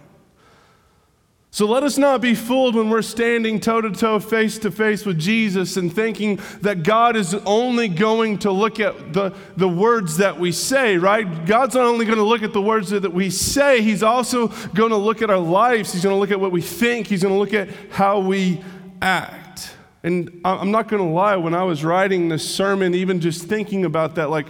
so 1.57 1.65
let 1.65 1.81
us 1.81 1.97
not 1.97 2.21
be 2.21 2.35
fooled 2.35 2.75
when 2.75 2.87
we're 2.87 3.01
standing 3.01 3.59
toe 3.59 3.81
to 3.81 3.89
toe, 3.89 4.19
face 4.19 4.59
to 4.59 4.69
face 4.69 5.07
with 5.07 5.17
Jesus 5.17 5.75
and 5.75 5.91
thinking 5.91 6.39
that 6.61 6.83
God 6.83 7.15
is 7.15 7.33
only 7.33 7.87
going 7.87 8.37
to 8.37 8.51
look 8.51 8.79
at 8.79 9.11
the, 9.11 9.33
the 9.55 9.67
words 9.67 10.17
that 10.17 10.39
we 10.39 10.51
say, 10.51 10.97
right? 10.99 11.47
God's 11.47 11.73
not 11.73 11.85
only 11.85 12.05
going 12.05 12.19
to 12.19 12.23
look 12.23 12.43
at 12.43 12.53
the 12.53 12.61
words 12.61 12.91
that 12.91 13.11
we 13.11 13.31
say, 13.31 13.81
He's 13.81 14.03
also 14.03 14.49
going 14.75 14.91
to 14.91 14.97
look 14.97 15.23
at 15.23 15.31
our 15.31 15.39
lives. 15.39 15.93
He's 15.93 16.03
going 16.03 16.13
to 16.13 16.19
look 16.19 16.29
at 16.29 16.39
what 16.39 16.51
we 16.51 16.61
think, 16.61 17.07
He's 17.07 17.23
going 17.23 17.33
to 17.33 17.39
look 17.39 17.55
at 17.55 17.75
how 17.89 18.19
we 18.19 18.63
act. 19.01 19.75
And 20.03 20.39
I'm 20.45 20.69
not 20.69 20.87
going 20.87 21.01
to 21.01 21.09
lie, 21.09 21.37
when 21.37 21.55
I 21.55 21.63
was 21.63 21.83
writing 21.83 22.29
this 22.29 22.47
sermon, 22.47 22.93
even 22.93 23.19
just 23.19 23.45
thinking 23.45 23.83
about 23.83 24.13
that, 24.13 24.29
like, 24.29 24.45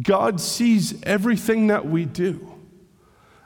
God 0.00 0.40
sees 0.40 1.02
everything 1.02 1.66
that 1.66 1.86
we 1.86 2.04
do. 2.04 2.53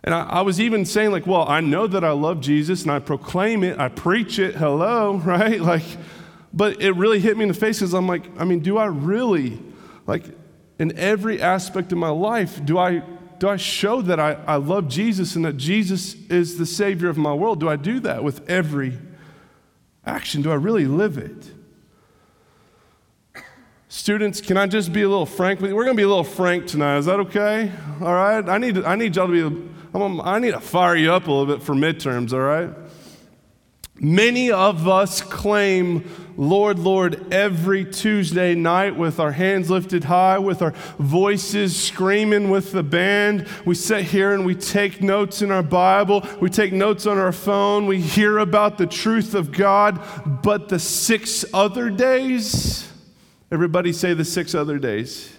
And 0.08 0.14
I, 0.14 0.22
I, 0.22 0.40
was 0.40 0.58
even 0.58 0.86
saying, 0.86 1.10
like, 1.10 1.26
well, 1.26 1.46
I 1.46 1.60
know 1.60 1.86
that 1.86 2.02
I 2.02 2.12
love 2.12 2.40
Jesus 2.40 2.80
and 2.80 2.90
I 2.90 2.98
proclaim 2.98 3.62
it, 3.62 3.78
I 3.78 3.90
preach 3.90 4.38
it, 4.38 4.54
hello, 4.54 5.16
right? 5.26 5.60
Like, 5.60 5.82
but 6.50 6.80
it 6.80 6.92
really 6.92 7.20
hit 7.20 7.36
me 7.36 7.42
in 7.42 7.48
the 7.48 7.54
face 7.54 7.80
because 7.80 7.92
I'm 7.92 8.06
like, 8.06 8.24
I 8.40 8.46
mean, 8.46 8.60
do 8.60 8.78
I 8.78 8.86
really, 8.86 9.62
like, 10.06 10.24
in 10.78 10.96
every 10.96 11.42
aspect 11.42 11.92
of 11.92 11.98
my 11.98 12.08
life, 12.08 12.64
do 12.64 12.78
I 12.78 13.02
do 13.38 13.50
I 13.50 13.58
show 13.58 14.00
that 14.00 14.18
I, 14.18 14.32
I 14.46 14.56
love 14.56 14.88
Jesus 14.88 15.36
and 15.36 15.44
that 15.44 15.58
Jesus 15.58 16.14
is 16.30 16.56
the 16.56 16.64
Savior 16.64 17.10
of 17.10 17.18
my 17.18 17.34
world? 17.34 17.60
Do 17.60 17.68
I 17.68 17.76
do 17.76 18.00
that 18.00 18.24
with 18.24 18.48
every 18.48 18.96
action? 20.06 20.40
Do 20.40 20.50
I 20.50 20.54
really 20.54 20.86
live 20.86 21.18
it? 21.18 21.50
Students, 23.90 24.42
can 24.42 24.58
I 24.58 24.66
just 24.66 24.92
be 24.92 25.00
a 25.00 25.08
little 25.08 25.24
frank 25.24 25.60
with 25.60 25.70
you? 25.70 25.76
We're 25.76 25.84
going 25.84 25.96
to 25.96 26.00
be 26.00 26.04
a 26.04 26.08
little 26.08 26.22
frank 26.22 26.66
tonight. 26.66 26.98
Is 26.98 27.06
that 27.06 27.20
okay? 27.20 27.72
All 28.02 28.12
right? 28.12 28.46
I 28.46 28.58
need, 28.58 28.84
I 28.84 28.96
need 28.96 29.16
y'all 29.16 29.28
to 29.28 29.50
be, 29.50 29.70
I'm, 29.94 30.20
I 30.20 30.38
need 30.38 30.50
to 30.50 30.60
fire 30.60 30.94
you 30.94 31.10
up 31.10 31.26
a 31.26 31.32
little 31.32 31.46
bit 31.46 31.64
for 31.64 31.74
midterms, 31.74 32.34
all 32.34 32.40
right? 32.40 32.68
Many 33.98 34.50
of 34.52 34.86
us 34.86 35.22
claim, 35.22 36.04
Lord, 36.36 36.78
Lord, 36.78 37.32
every 37.32 37.86
Tuesday 37.86 38.54
night 38.54 38.94
with 38.94 39.18
our 39.18 39.32
hands 39.32 39.70
lifted 39.70 40.04
high, 40.04 40.38
with 40.38 40.60
our 40.60 40.72
voices 40.98 41.74
screaming 41.74 42.50
with 42.50 42.72
the 42.72 42.82
band. 42.82 43.48
We 43.64 43.74
sit 43.74 44.04
here 44.04 44.34
and 44.34 44.44
we 44.44 44.54
take 44.54 45.00
notes 45.00 45.40
in 45.40 45.50
our 45.50 45.62
Bible, 45.62 46.28
we 46.40 46.50
take 46.50 46.74
notes 46.74 47.06
on 47.06 47.16
our 47.16 47.32
phone, 47.32 47.86
we 47.86 48.02
hear 48.02 48.36
about 48.36 48.76
the 48.76 48.86
truth 48.86 49.34
of 49.34 49.50
God. 49.50 49.98
But 50.42 50.68
the 50.68 50.78
six 50.78 51.46
other 51.54 51.88
days, 51.88 52.87
everybody 53.50 53.92
say 53.92 54.14
the 54.14 54.24
six 54.24 54.54
other 54.54 54.78
days. 54.78 55.34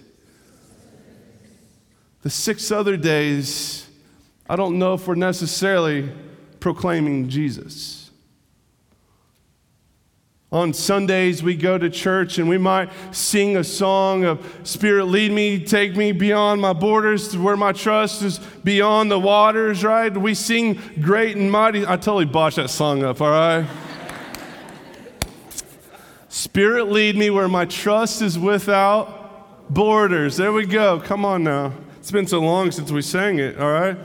The 2.22 2.30
six 2.30 2.70
other 2.70 2.96
days, 2.96 3.88
I 4.48 4.56
don't 4.56 4.78
know 4.78 4.94
if 4.94 5.06
we're 5.06 5.14
necessarily 5.14 6.10
proclaiming 6.58 7.28
Jesus. 7.28 8.10
On 10.52 10.74
Sundays, 10.74 11.44
we 11.44 11.54
go 11.54 11.78
to 11.78 11.88
church 11.88 12.38
and 12.38 12.48
we 12.48 12.58
might 12.58 12.90
sing 13.12 13.56
a 13.56 13.62
song 13.62 14.24
of 14.24 14.44
Spirit, 14.64 15.04
lead 15.04 15.30
me, 15.30 15.64
take 15.64 15.94
me 15.94 16.10
beyond 16.10 16.60
my 16.60 16.72
borders 16.72 17.28
to 17.28 17.40
where 17.40 17.56
my 17.56 17.70
trust 17.70 18.22
is 18.22 18.38
beyond 18.64 19.12
the 19.12 19.18
waters, 19.18 19.84
right? 19.84 20.14
We 20.14 20.34
sing 20.34 20.80
great 21.00 21.36
and 21.36 21.52
mighty. 21.52 21.86
I 21.86 21.96
totally 21.96 22.24
botched 22.24 22.56
that 22.56 22.70
song 22.70 23.04
up, 23.04 23.20
all 23.20 23.30
right? 23.30 23.64
Spirit, 26.40 26.90
lead 26.90 27.18
me 27.18 27.28
where 27.28 27.48
my 27.48 27.66
trust 27.66 28.22
is 28.22 28.38
without 28.38 29.68
borders. 29.68 30.38
There 30.38 30.54
we 30.54 30.64
go. 30.64 30.98
Come 30.98 31.22
on 31.22 31.44
now. 31.44 31.74
It's 31.98 32.10
been 32.10 32.26
so 32.26 32.40
long 32.40 32.70
since 32.70 32.90
we 32.90 33.02
sang 33.02 33.38
it, 33.38 33.60
all 33.60 33.70
right? 33.70 33.98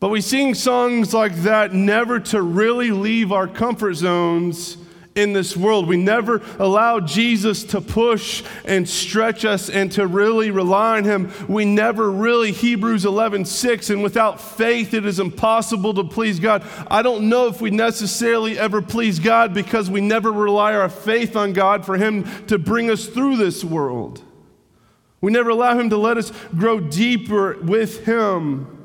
But 0.00 0.10
we 0.10 0.20
sing 0.20 0.52
songs 0.52 1.14
like 1.14 1.34
that 1.36 1.72
never 1.72 2.20
to 2.20 2.42
really 2.42 2.90
leave 2.90 3.32
our 3.32 3.48
comfort 3.48 3.94
zones 3.94 4.76
in 5.14 5.32
this 5.32 5.56
world. 5.56 5.88
We 5.88 5.96
never 5.96 6.40
allow 6.58 7.00
Jesus 7.00 7.64
to 7.64 7.80
push 7.80 8.44
and 8.64 8.88
stretch 8.88 9.44
us 9.44 9.68
and 9.68 9.90
to 9.92 10.06
really 10.06 10.50
rely 10.50 10.98
on 10.98 11.04
him. 11.04 11.32
We 11.48 11.64
never 11.64 12.10
really 12.10 12.52
Hebrews 12.52 13.04
11, 13.04 13.44
6, 13.44 13.90
and 13.90 14.02
without 14.02 14.40
faith 14.40 14.94
it 14.94 15.04
is 15.04 15.18
impossible 15.18 15.94
to 15.94 16.04
please 16.04 16.38
God. 16.38 16.64
I 16.88 17.02
don't 17.02 17.28
know 17.28 17.48
if 17.48 17.60
we 17.60 17.70
necessarily 17.70 18.58
ever 18.58 18.80
please 18.80 19.18
God 19.18 19.52
because 19.52 19.90
we 19.90 20.00
never 20.00 20.30
rely 20.30 20.74
our 20.74 20.88
faith 20.88 21.36
on 21.36 21.52
God 21.52 21.84
for 21.84 21.96
him 21.96 22.24
to 22.46 22.58
bring 22.58 22.90
us 22.90 23.06
through 23.06 23.36
this 23.36 23.64
world. 23.64 24.22
We 25.20 25.32
never 25.32 25.50
allow 25.50 25.78
him 25.78 25.90
to 25.90 25.96
let 25.96 26.16
us 26.16 26.32
grow 26.56 26.80
deeper 26.80 27.58
with 27.60 28.06
him. 28.06 28.79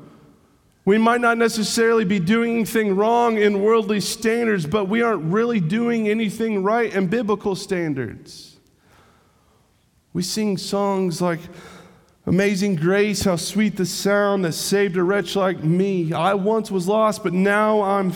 We 0.86 0.98
might 0.98 1.20
not 1.20 1.36
necessarily 1.36 2.04
be 2.04 2.20
doing 2.20 2.54
anything 2.54 2.94
wrong 2.94 3.38
in 3.38 3.60
worldly 3.60 4.00
standards, 4.00 4.66
but 4.66 4.84
we 4.84 5.02
aren't 5.02 5.24
really 5.24 5.58
doing 5.58 6.08
anything 6.08 6.62
right 6.62 6.94
in 6.94 7.08
biblical 7.08 7.56
standards. 7.56 8.56
We 10.12 10.22
sing 10.22 10.56
songs 10.56 11.20
like 11.20 11.40
Amazing 12.24 12.76
Grace, 12.76 13.24
how 13.24 13.34
sweet 13.34 13.76
the 13.76 13.84
sound 13.84 14.44
that 14.44 14.52
saved 14.52 14.96
a 14.96 15.02
wretch 15.02 15.34
like 15.34 15.62
me. 15.64 16.12
I 16.12 16.34
once 16.34 16.70
was 16.70 16.86
lost, 16.86 17.24
but 17.24 17.32
now 17.32 17.82
I'm 17.82 18.12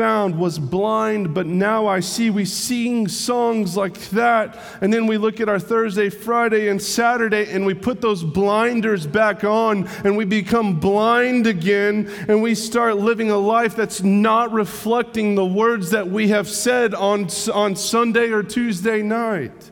found, 0.00 0.38
was 0.38 0.58
blind, 0.58 1.34
but 1.34 1.46
now 1.46 1.86
I 1.86 2.00
see. 2.00 2.30
We 2.30 2.46
sing 2.46 3.06
songs 3.06 3.76
like 3.76 3.98
that. 4.12 4.58
And 4.80 4.90
then 4.90 5.06
we 5.06 5.18
look 5.18 5.40
at 5.40 5.48
our 5.50 5.58
Thursday, 5.58 6.08
Friday, 6.08 6.68
and 6.68 6.80
Saturday, 6.80 7.52
and 7.52 7.66
we 7.66 7.74
put 7.74 8.00
those 8.00 8.24
blinders 8.24 9.06
back 9.06 9.44
on, 9.44 9.86
and 10.02 10.16
we 10.16 10.24
become 10.24 10.80
blind 10.80 11.46
again, 11.46 12.10
and 12.28 12.40
we 12.40 12.54
start 12.54 12.96
living 12.96 13.30
a 13.30 13.36
life 13.36 13.76
that's 13.76 14.02
not 14.02 14.52
reflecting 14.52 15.34
the 15.34 15.44
words 15.44 15.90
that 15.90 16.08
we 16.08 16.28
have 16.28 16.48
said 16.48 16.94
on, 16.94 17.28
on 17.52 17.76
Sunday 17.76 18.30
or 18.30 18.42
Tuesday 18.42 19.02
night. 19.02 19.70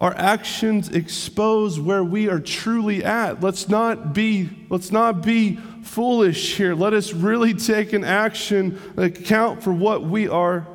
Our 0.00 0.14
actions 0.16 0.88
expose 0.88 1.78
where 1.78 2.04
we 2.04 2.30
are 2.30 2.40
truly 2.40 3.04
at. 3.04 3.42
Let's 3.42 3.68
not 3.68 4.14
be, 4.14 4.48
let's 4.70 4.90
not 4.90 5.22
be 5.22 5.58
foolish 5.86 6.56
here. 6.56 6.74
Let 6.74 6.92
us 6.92 7.12
really 7.12 7.54
take 7.54 7.92
an 7.92 8.04
action, 8.04 8.80
account 8.96 9.62
for 9.62 9.72
what 9.72 10.02
we 10.02 10.28
are 10.28 10.66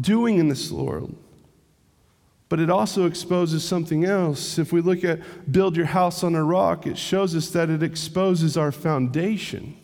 doing 0.00 0.38
in 0.38 0.48
this 0.48 0.70
world. 0.70 1.14
But 2.48 2.60
it 2.60 2.70
also 2.70 3.06
exposes 3.06 3.64
something 3.64 4.04
else. 4.04 4.58
If 4.58 4.72
we 4.72 4.80
look 4.80 5.02
at 5.02 5.50
build 5.50 5.76
your 5.76 5.86
house 5.86 6.22
on 6.22 6.34
a 6.34 6.44
rock, 6.44 6.86
it 6.86 6.98
shows 6.98 7.34
us 7.34 7.50
that 7.50 7.70
it 7.70 7.82
exposes 7.82 8.56
our 8.56 8.70
foundation. 8.70 9.76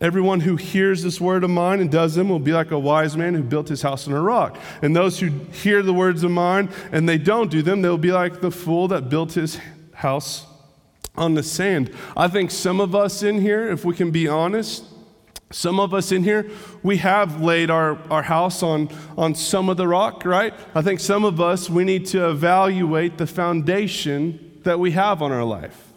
Everyone 0.00 0.40
who 0.40 0.56
hears 0.56 1.02
this 1.02 1.20
word 1.20 1.44
of 1.44 1.50
mine 1.50 1.80
and 1.80 1.90
does 1.90 2.14
them 2.14 2.28
will 2.28 2.38
be 2.38 2.52
like 2.52 2.70
a 2.70 2.78
wise 2.78 3.16
man 3.16 3.34
who 3.34 3.42
built 3.42 3.68
his 3.68 3.82
house 3.82 4.08
on 4.08 4.14
a 4.14 4.20
rock. 4.20 4.58
And 4.82 4.96
those 4.96 5.20
who 5.20 5.28
hear 5.52 5.82
the 5.82 5.94
words 5.94 6.24
of 6.24 6.30
mine 6.30 6.70
and 6.90 7.08
they 7.08 7.18
don't 7.18 7.50
do 7.50 7.62
them, 7.62 7.82
they'll 7.82 7.98
be 7.98 8.12
like 8.12 8.40
the 8.40 8.50
fool 8.50 8.88
that 8.88 9.08
built 9.08 9.32
his 9.32 9.58
house 9.92 10.46
on 11.16 11.34
the 11.34 11.42
sand. 11.42 11.94
I 12.16 12.28
think 12.28 12.50
some 12.50 12.80
of 12.80 12.94
us 12.94 13.22
in 13.22 13.40
here, 13.40 13.70
if 13.70 13.84
we 13.84 13.94
can 13.94 14.10
be 14.10 14.28
honest, 14.28 14.84
some 15.50 15.78
of 15.78 15.92
us 15.92 16.12
in 16.12 16.24
here, 16.24 16.50
we 16.82 16.96
have 16.98 17.42
laid 17.42 17.70
our, 17.70 17.98
our 18.10 18.22
house 18.22 18.62
on, 18.62 18.88
on 19.18 19.34
some 19.34 19.68
of 19.68 19.76
the 19.76 19.86
rock, 19.86 20.24
right? 20.24 20.54
I 20.74 20.82
think 20.82 21.00
some 21.00 21.24
of 21.24 21.40
us, 21.40 21.68
we 21.68 21.84
need 21.84 22.06
to 22.06 22.30
evaluate 22.30 23.18
the 23.18 23.26
foundation 23.26 24.60
that 24.62 24.78
we 24.78 24.92
have 24.92 25.20
on 25.20 25.32
our 25.32 25.44
life. 25.44 25.92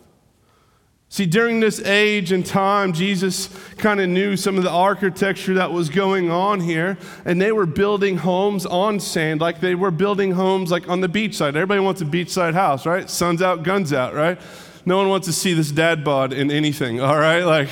See, 1.07 1.25
during 1.25 1.61
this 1.61 1.79
age 1.81 2.33
and 2.33 2.45
time, 2.45 2.91
Jesus 2.91 3.47
kind 3.77 4.01
of 4.01 4.09
knew 4.09 4.35
some 4.35 4.57
of 4.57 4.63
the 4.63 4.71
architecture 4.71 5.53
that 5.53 5.71
was 5.71 5.87
going 5.87 6.29
on 6.29 6.59
here, 6.59 6.97
and 7.23 7.39
they 7.39 7.53
were 7.53 7.65
building 7.65 8.17
homes 8.17 8.65
on 8.65 8.99
sand, 8.99 9.39
like 9.39 9.61
they 9.61 9.75
were 9.75 9.91
building 9.91 10.31
homes 10.31 10.71
like 10.71 10.89
on 10.89 10.99
the 10.99 11.07
beachside. 11.07 11.49
Everybody 11.49 11.79
wants 11.79 12.01
a 12.01 12.05
beachside 12.05 12.53
house, 12.53 12.85
right? 12.85 13.09
Sun's 13.09 13.41
out, 13.41 13.63
guns 13.63 13.93
out, 13.93 14.13
right? 14.13 14.41
No 14.87 14.97
one 14.97 15.09
wants 15.09 15.25
to 15.25 15.33
see 15.33 15.53
this 15.53 15.71
dad 15.71 16.03
bod 16.03 16.31
in 16.31 16.51
anything, 16.51 17.01
all 17.01 17.17
right? 17.17 17.43
Like, 17.43 17.69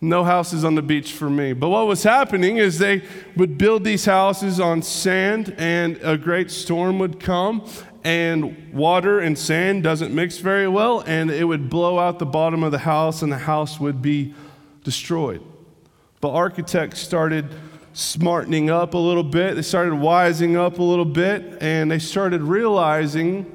no 0.00 0.24
houses 0.24 0.64
on 0.64 0.74
the 0.74 0.82
beach 0.82 1.12
for 1.12 1.28
me. 1.28 1.52
But 1.52 1.68
what 1.68 1.86
was 1.86 2.02
happening 2.02 2.56
is 2.56 2.78
they 2.78 3.02
would 3.36 3.58
build 3.58 3.84
these 3.84 4.06
houses 4.06 4.58
on 4.58 4.80
sand, 4.80 5.54
and 5.58 5.98
a 6.02 6.16
great 6.16 6.50
storm 6.50 6.98
would 7.00 7.20
come, 7.20 7.68
and 8.02 8.72
water 8.72 9.20
and 9.20 9.38
sand 9.38 9.82
doesn't 9.82 10.14
mix 10.14 10.38
very 10.38 10.68
well, 10.68 11.00
and 11.00 11.30
it 11.30 11.44
would 11.44 11.68
blow 11.68 11.98
out 11.98 12.18
the 12.18 12.26
bottom 12.26 12.62
of 12.62 12.72
the 12.72 12.78
house, 12.78 13.20
and 13.20 13.30
the 13.30 13.38
house 13.38 13.78
would 13.78 14.00
be 14.00 14.34
destroyed. 14.84 15.42
But 16.22 16.30
architects 16.30 17.00
started 17.00 17.54
smartening 17.92 18.70
up 18.70 18.94
a 18.94 18.98
little 18.98 19.22
bit, 19.22 19.54
they 19.54 19.62
started 19.62 19.92
wising 19.92 20.56
up 20.56 20.78
a 20.78 20.82
little 20.82 21.04
bit, 21.04 21.58
and 21.60 21.90
they 21.90 21.98
started 21.98 22.42
realizing 22.42 23.52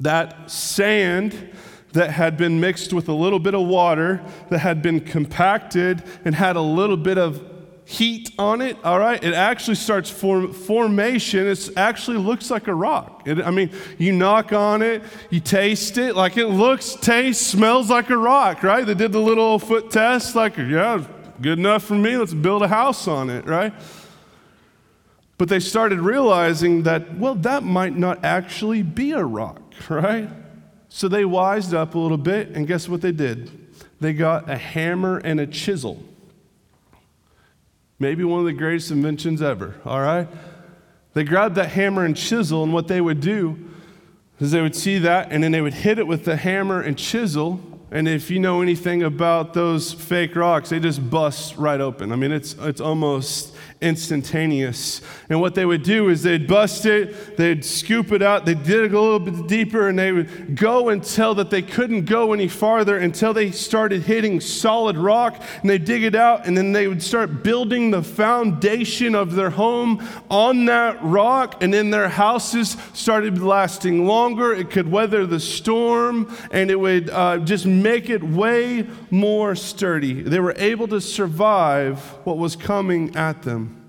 that 0.00 0.50
sand 0.50 1.50
that 1.94 2.10
had 2.10 2.36
been 2.36 2.60
mixed 2.60 2.92
with 2.92 3.08
a 3.08 3.12
little 3.12 3.38
bit 3.38 3.54
of 3.54 3.66
water, 3.66 4.22
that 4.50 4.58
had 4.58 4.82
been 4.82 5.00
compacted 5.00 6.02
and 6.24 6.34
had 6.34 6.56
a 6.56 6.60
little 6.60 6.96
bit 6.96 7.18
of 7.18 7.42
heat 7.86 8.30
on 8.38 8.60
it, 8.60 8.76
all 8.82 8.98
right, 8.98 9.22
it 9.22 9.34
actually 9.34 9.74
starts 9.74 10.08
form, 10.10 10.52
formation. 10.52 11.46
It 11.46 11.70
actually 11.76 12.16
looks 12.16 12.50
like 12.50 12.66
a 12.66 12.74
rock. 12.74 13.22
It, 13.26 13.42
I 13.42 13.50
mean, 13.50 13.70
you 13.98 14.12
knock 14.12 14.52
on 14.52 14.82
it, 14.82 15.02
you 15.30 15.40
taste 15.40 15.98
it, 15.98 16.16
like 16.16 16.36
it 16.36 16.46
looks, 16.46 16.94
tastes, 16.94 17.46
smells 17.46 17.90
like 17.90 18.10
a 18.10 18.16
rock, 18.16 18.62
right? 18.62 18.86
They 18.86 18.94
did 18.94 19.12
the 19.12 19.20
little 19.20 19.58
foot 19.58 19.90
test, 19.90 20.34
like, 20.34 20.56
yeah, 20.56 21.04
good 21.40 21.58
enough 21.58 21.84
for 21.84 21.94
me, 21.94 22.16
let's 22.16 22.34
build 22.34 22.62
a 22.62 22.68
house 22.68 23.06
on 23.06 23.28
it, 23.28 23.44
right? 23.44 23.74
But 25.36 25.48
they 25.48 25.60
started 25.60 26.00
realizing 26.00 26.84
that, 26.84 27.18
well, 27.18 27.34
that 27.36 27.64
might 27.64 27.96
not 27.96 28.24
actually 28.24 28.82
be 28.82 29.12
a 29.12 29.24
rock, 29.24 29.60
right? 29.90 30.30
So 30.96 31.08
they 31.08 31.24
wised 31.24 31.74
up 31.74 31.96
a 31.96 31.98
little 31.98 32.16
bit, 32.16 32.50
and 32.50 32.68
guess 32.68 32.88
what 32.88 33.00
they 33.00 33.10
did? 33.10 33.50
They 34.00 34.12
got 34.12 34.48
a 34.48 34.56
hammer 34.56 35.18
and 35.18 35.40
a 35.40 35.46
chisel 35.46 36.00
Maybe 37.98 38.22
one 38.22 38.38
of 38.38 38.46
the 38.46 38.52
greatest 38.52 38.92
inventions 38.92 39.42
ever, 39.42 39.74
all 39.84 40.00
right? 40.00 40.28
They 41.14 41.24
grabbed 41.24 41.56
that 41.56 41.70
hammer 41.70 42.04
and 42.04 42.16
chisel, 42.16 42.62
and 42.62 42.72
what 42.72 42.86
they 42.86 43.00
would 43.00 43.20
do 43.20 43.58
is 44.38 44.52
they 44.52 44.60
would 44.60 44.76
see 44.76 44.98
that, 44.98 45.32
and 45.32 45.42
then 45.42 45.50
they 45.50 45.60
would 45.60 45.74
hit 45.74 45.98
it 45.98 46.06
with 46.06 46.24
the 46.24 46.36
hammer 46.36 46.80
and 46.80 46.96
chisel. 46.96 47.60
And 47.94 48.08
if 48.08 48.28
you 48.28 48.40
know 48.40 48.60
anything 48.60 49.04
about 49.04 49.54
those 49.54 49.92
fake 49.92 50.34
rocks, 50.34 50.70
they 50.70 50.80
just 50.80 51.08
bust 51.08 51.56
right 51.56 51.80
open. 51.80 52.10
I 52.10 52.16
mean, 52.16 52.32
it's, 52.32 52.56
it's 52.58 52.80
almost 52.80 53.54
instantaneous. 53.80 55.00
And 55.28 55.40
what 55.40 55.54
they 55.54 55.64
would 55.64 55.82
do 55.82 56.08
is 56.08 56.22
they'd 56.22 56.48
bust 56.48 56.86
it, 56.86 57.36
they'd 57.36 57.64
scoop 57.64 58.12
it 58.12 58.22
out, 58.22 58.46
they'd 58.46 58.62
dig 58.62 58.94
a 58.94 59.00
little 59.00 59.20
bit 59.20 59.46
deeper, 59.46 59.88
and 59.88 59.98
they 59.98 60.10
would 60.10 60.56
go 60.56 60.88
until 60.88 61.34
that 61.36 61.50
they 61.50 61.62
couldn't 61.62 62.06
go 62.06 62.32
any 62.32 62.48
farther 62.48 62.98
until 62.98 63.34
they 63.34 63.50
started 63.50 64.02
hitting 64.02 64.40
solid 64.40 64.96
rock, 64.96 65.40
and 65.60 65.70
they'd 65.70 65.84
dig 65.84 66.02
it 66.02 66.14
out, 66.14 66.46
and 66.46 66.56
then 66.56 66.72
they 66.72 66.88
would 66.88 67.02
start 67.02 67.42
building 67.42 67.90
the 67.90 68.02
foundation 68.02 69.14
of 69.14 69.34
their 69.34 69.50
home 69.50 70.04
on 70.30 70.64
that 70.64 70.98
rock, 71.02 71.62
and 71.62 71.72
then 71.72 71.90
their 71.90 72.08
houses 72.08 72.76
started 72.92 73.40
lasting 73.40 74.06
longer. 74.06 74.52
It 74.52 74.70
could 74.70 74.90
weather 74.90 75.26
the 75.26 75.40
storm, 75.40 76.34
and 76.50 76.70
it 76.70 76.80
would 76.80 77.10
uh, 77.10 77.38
just 77.38 77.66
make 77.84 78.08
it 78.08 78.24
way 78.24 78.88
more 79.10 79.54
sturdy. 79.54 80.22
They 80.22 80.40
were 80.40 80.54
able 80.56 80.88
to 80.88 81.00
survive 81.00 82.00
what 82.24 82.38
was 82.38 82.56
coming 82.56 83.14
at 83.14 83.42
them. 83.42 83.80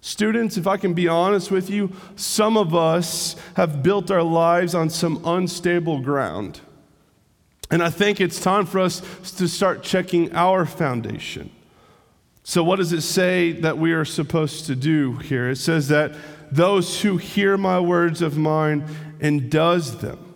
Students, 0.00 0.56
if 0.56 0.66
I 0.66 0.78
can 0.78 0.94
be 0.94 1.08
honest 1.08 1.50
with 1.50 1.68
you, 1.68 1.92
some 2.16 2.56
of 2.56 2.74
us 2.74 3.36
have 3.56 3.82
built 3.82 4.10
our 4.10 4.22
lives 4.22 4.74
on 4.74 4.88
some 4.88 5.20
unstable 5.26 6.00
ground. 6.00 6.60
And 7.70 7.82
I 7.82 7.90
think 7.90 8.20
it's 8.20 8.40
time 8.40 8.66
for 8.66 8.78
us 8.78 9.00
to 9.36 9.48
start 9.48 9.82
checking 9.82 10.32
our 10.34 10.64
foundation. 10.64 11.50
So, 12.44 12.64
what 12.64 12.76
does 12.76 12.92
it 12.92 13.02
say 13.02 13.52
that 13.52 13.78
we 13.78 13.92
are 13.92 14.04
supposed 14.04 14.66
to 14.66 14.74
do 14.74 15.16
here? 15.16 15.50
It 15.50 15.56
says 15.56 15.88
that 15.88 16.16
those 16.50 17.02
who 17.02 17.16
hear 17.16 17.56
my 17.56 17.78
words 17.78 18.22
of 18.22 18.38
mine 18.38 18.86
and 19.20 19.50
does 19.50 19.98
them. 19.98 20.29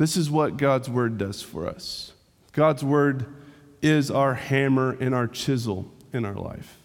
This 0.00 0.16
is 0.16 0.30
what 0.30 0.56
God's 0.56 0.88
word 0.88 1.18
does 1.18 1.42
for 1.42 1.66
us. 1.66 2.14
God's 2.52 2.82
word 2.82 3.26
is 3.82 4.10
our 4.10 4.32
hammer 4.32 4.96
and 4.98 5.14
our 5.14 5.26
chisel 5.26 5.92
in 6.10 6.24
our 6.24 6.36
life. 6.36 6.78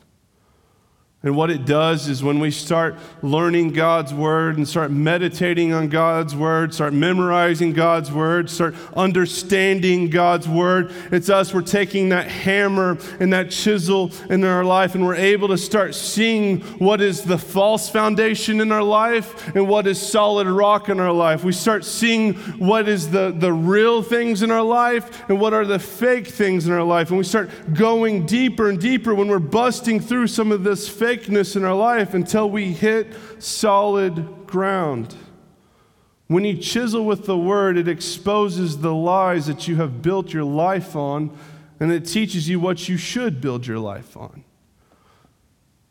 And 1.25 1.35
what 1.35 1.49
it 1.49 1.65
does 1.65 2.07
is 2.07 2.23
when 2.23 2.39
we 2.39 2.51
start 2.51 2.95
learning 3.23 3.73
God's 3.73 4.13
word 4.13 4.57
and 4.57 4.67
start 4.67 4.91
meditating 4.91 5.73
on 5.73 5.89
God's 5.89 6.35
word, 6.35 6.71
start 6.71 6.93
memorizing 6.93 7.73
God's 7.73 8.11
word, 8.11 8.47
start 8.47 8.75
understanding 8.95 10.11
God's 10.11 10.47
word, 10.47 10.93
it's 11.11 11.27
us, 11.31 11.51
we're 11.51 11.63
taking 11.63 12.09
that 12.09 12.27
hammer 12.27 12.99
and 13.19 13.33
that 13.33 13.49
chisel 13.49 14.11
in 14.29 14.43
our 14.43 14.63
life 14.63 14.93
and 14.93 15.03
we're 15.03 15.15
able 15.15 15.47
to 15.47 15.57
start 15.57 15.95
seeing 15.95 16.61
what 16.77 17.01
is 17.01 17.23
the 17.23 17.39
false 17.39 17.89
foundation 17.89 18.61
in 18.61 18.71
our 18.71 18.83
life 18.83 19.47
and 19.55 19.67
what 19.67 19.87
is 19.87 19.99
solid 19.99 20.45
rock 20.45 20.89
in 20.89 20.99
our 20.99 21.11
life. 21.11 21.43
We 21.43 21.53
start 21.53 21.85
seeing 21.85 22.35
what 22.59 22.87
is 22.87 23.09
the, 23.09 23.33
the 23.35 23.51
real 23.51 24.03
things 24.03 24.43
in 24.43 24.51
our 24.51 24.61
life 24.61 25.27
and 25.27 25.41
what 25.41 25.53
are 25.53 25.65
the 25.65 25.79
fake 25.79 26.27
things 26.27 26.67
in 26.67 26.73
our 26.73 26.83
life. 26.83 27.09
And 27.09 27.17
we 27.17 27.23
start 27.23 27.49
going 27.73 28.27
deeper 28.27 28.69
and 28.69 28.79
deeper 28.79 29.15
when 29.15 29.27
we're 29.27 29.39
busting 29.39 29.99
through 29.99 30.27
some 30.27 30.51
of 30.51 30.63
this 30.63 30.87
fake 30.87 31.14
in 31.23 31.63
our 31.63 31.75
life 31.75 32.13
until 32.13 32.49
we 32.49 32.73
hit 32.73 33.07
solid 33.39 34.47
ground. 34.47 35.15
When 36.27 36.43
you 36.43 36.57
chisel 36.57 37.05
with 37.05 37.25
the 37.25 37.37
word, 37.37 37.77
it 37.77 37.87
exposes 37.87 38.79
the 38.79 38.93
lies 38.93 39.45
that 39.47 39.67
you 39.67 39.75
have 39.77 40.01
built 40.01 40.33
your 40.33 40.43
life 40.43 40.95
on, 40.95 41.35
and 41.79 41.91
it 41.91 42.05
teaches 42.05 42.49
you 42.49 42.59
what 42.59 42.89
you 42.89 42.97
should 42.97 43.41
build 43.41 43.67
your 43.67 43.79
life 43.79 44.17
on. 44.17 44.43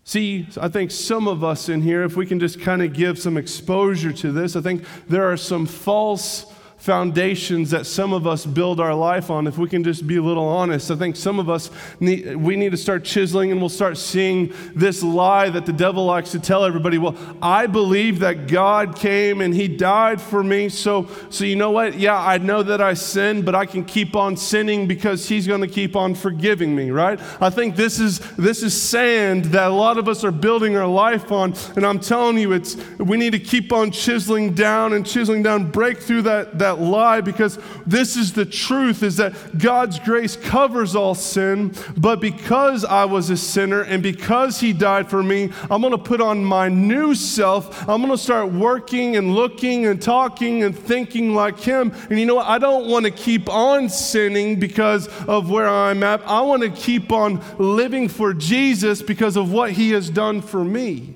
See, 0.02 0.46
I 0.60 0.68
think 0.68 0.90
some 0.90 1.28
of 1.28 1.42
us 1.42 1.68
in 1.68 1.80
here, 1.80 2.02
if 2.02 2.16
we 2.16 2.26
can 2.26 2.38
just 2.38 2.60
kind 2.60 2.82
of 2.82 2.92
give 2.92 3.18
some 3.18 3.36
exposure 3.36 4.12
to 4.12 4.32
this, 4.32 4.54
I 4.54 4.60
think 4.60 4.84
there 5.08 5.30
are 5.30 5.36
some 5.36 5.66
false 5.66 6.52
foundations 6.84 7.70
that 7.70 7.86
some 7.86 8.12
of 8.12 8.26
us 8.26 8.44
build 8.44 8.78
our 8.78 8.94
life 8.94 9.30
on, 9.30 9.46
if 9.46 9.56
we 9.56 9.66
can 9.66 9.82
just 9.82 10.06
be 10.06 10.16
a 10.16 10.22
little 10.22 10.46
honest, 10.46 10.90
I 10.90 10.96
think 10.96 11.16
some 11.16 11.38
of 11.38 11.48
us 11.48 11.70
need, 11.98 12.36
we 12.36 12.56
need 12.56 12.72
to 12.72 12.76
start 12.76 13.04
chiseling 13.04 13.50
and 13.50 13.58
we'll 13.58 13.70
start 13.70 13.96
seeing 13.96 14.52
this 14.74 15.02
lie 15.02 15.48
that 15.48 15.64
the 15.64 15.72
devil 15.72 16.04
likes 16.04 16.32
to 16.32 16.38
tell 16.38 16.62
everybody. 16.62 16.98
Well, 16.98 17.16
I 17.40 17.68
believe 17.68 18.18
that 18.18 18.48
God 18.48 18.96
came 18.96 19.40
and 19.40 19.54
he 19.54 19.66
died 19.66 20.20
for 20.20 20.44
me. 20.44 20.68
So, 20.68 21.08
so 21.30 21.44
you 21.44 21.56
know 21.56 21.70
what? 21.70 21.98
Yeah, 21.98 22.18
I 22.18 22.36
know 22.36 22.62
that 22.62 22.82
I 22.82 22.92
sin 22.92 23.40
but 23.40 23.54
I 23.54 23.64
can 23.64 23.82
keep 23.86 24.14
on 24.14 24.36
sinning 24.36 24.86
because 24.86 25.26
he's 25.26 25.46
going 25.46 25.62
to 25.62 25.66
keep 25.66 25.96
on 25.96 26.14
forgiving 26.14 26.76
me, 26.76 26.90
right? 26.90 27.18
I 27.40 27.48
think 27.48 27.76
this 27.76 27.98
is, 27.98 28.18
this 28.36 28.62
is 28.62 28.78
sand 28.80 29.46
that 29.46 29.70
a 29.70 29.74
lot 29.74 29.96
of 29.96 30.06
us 30.06 30.22
are 30.22 30.30
building 30.30 30.76
our 30.76 30.86
life 30.86 31.32
on. 31.32 31.54
And 31.76 31.86
I'm 31.86 31.98
telling 31.98 32.36
you, 32.36 32.52
it's, 32.52 32.76
we 32.98 33.16
need 33.16 33.32
to 33.32 33.38
keep 33.38 33.72
on 33.72 33.90
chiseling 33.90 34.52
down 34.52 34.92
and 34.92 35.06
chiseling 35.06 35.42
down, 35.42 35.70
break 35.70 35.98
through 35.98 36.22
that, 36.22 36.58
that 36.58 36.73
that 36.74 36.82
lie 36.82 37.20
because 37.20 37.58
this 37.86 38.16
is 38.16 38.32
the 38.32 38.44
truth 38.44 39.02
is 39.02 39.16
that 39.16 39.58
God's 39.58 39.98
grace 39.98 40.36
covers 40.36 40.96
all 40.96 41.14
sin, 41.14 41.74
but 41.96 42.20
because 42.20 42.84
I 42.84 43.04
was 43.04 43.30
a 43.30 43.36
sinner 43.36 43.82
and 43.82 44.02
because 44.02 44.60
he 44.60 44.72
died 44.72 45.08
for 45.08 45.22
me, 45.22 45.50
I'm 45.70 45.80
going 45.80 45.92
to 45.92 45.98
put 45.98 46.20
on 46.20 46.44
my 46.44 46.68
new 46.68 47.14
self. 47.14 47.88
I'm 47.88 48.00
going 48.00 48.10
to 48.10 48.18
start 48.18 48.52
working 48.52 49.16
and 49.16 49.34
looking 49.34 49.86
and 49.86 50.00
talking 50.00 50.62
and 50.62 50.76
thinking 50.76 51.34
like 51.34 51.58
him. 51.58 51.92
And 52.10 52.18
you 52.18 52.26
know 52.26 52.36
what? 52.36 52.46
I 52.46 52.58
don't 52.58 52.88
want 52.88 53.04
to 53.04 53.10
keep 53.10 53.48
on 53.48 53.88
sinning 53.88 54.58
because 54.58 55.08
of 55.26 55.50
where 55.50 55.68
I'm 55.68 56.02
at. 56.02 56.26
I 56.26 56.40
want 56.42 56.62
to 56.62 56.70
keep 56.70 57.12
on 57.12 57.42
living 57.58 58.08
for 58.08 58.34
Jesus 58.34 59.02
because 59.02 59.36
of 59.36 59.52
what 59.52 59.72
he 59.72 59.90
has 59.90 60.10
done 60.10 60.42
for 60.42 60.64
me. 60.64 61.14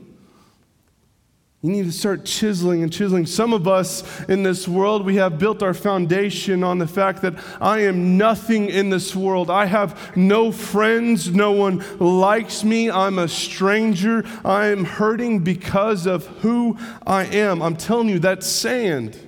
You 1.61 1.73
need 1.73 1.87
to 1.87 1.93
start 1.93 2.25
chiseling 2.25 2.85
and 2.85 2.93
chiseling. 2.93 3.27
Some 3.27 3.53
of 3.53 3.67
us 3.67 4.05
in 4.29 4.45
this 4.45 4.69
world, 4.69 5.05
we 5.05 5.17
have 5.17 5.41
built 5.41 5.61
our 5.61 5.75
foundation 5.75 6.63
on 6.63 6.79
the 6.79 6.87
fact 6.87 7.21
that 7.23 7.35
I 7.61 7.81
am 7.81 8.17
nothing 8.17 8.69
in 8.69 8.91
this 8.91 9.17
world. 9.17 9.51
I 9.51 9.67
have 9.67 10.17
no 10.17 10.53
friends. 10.53 11.33
No 11.33 11.51
one 11.51 11.85
likes 11.99 12.63
me. 12.63 12.93
I'm 12.93 13.19
a 13.19 13.27
stranger. 13.27 14.25
I 14.45 14.69
am 14.69 14.85
hurting 14.85 15.41
because 15.41 16.07
of 16.07 16.29
who 16.43 16.79
I 17.05 17.25
am. 17.25 17.61
I'm 17.61 17.77
telling 17.77 18.09
you, 18.09 18.21
that's 18.21 18.47
sand. 18.47 19.28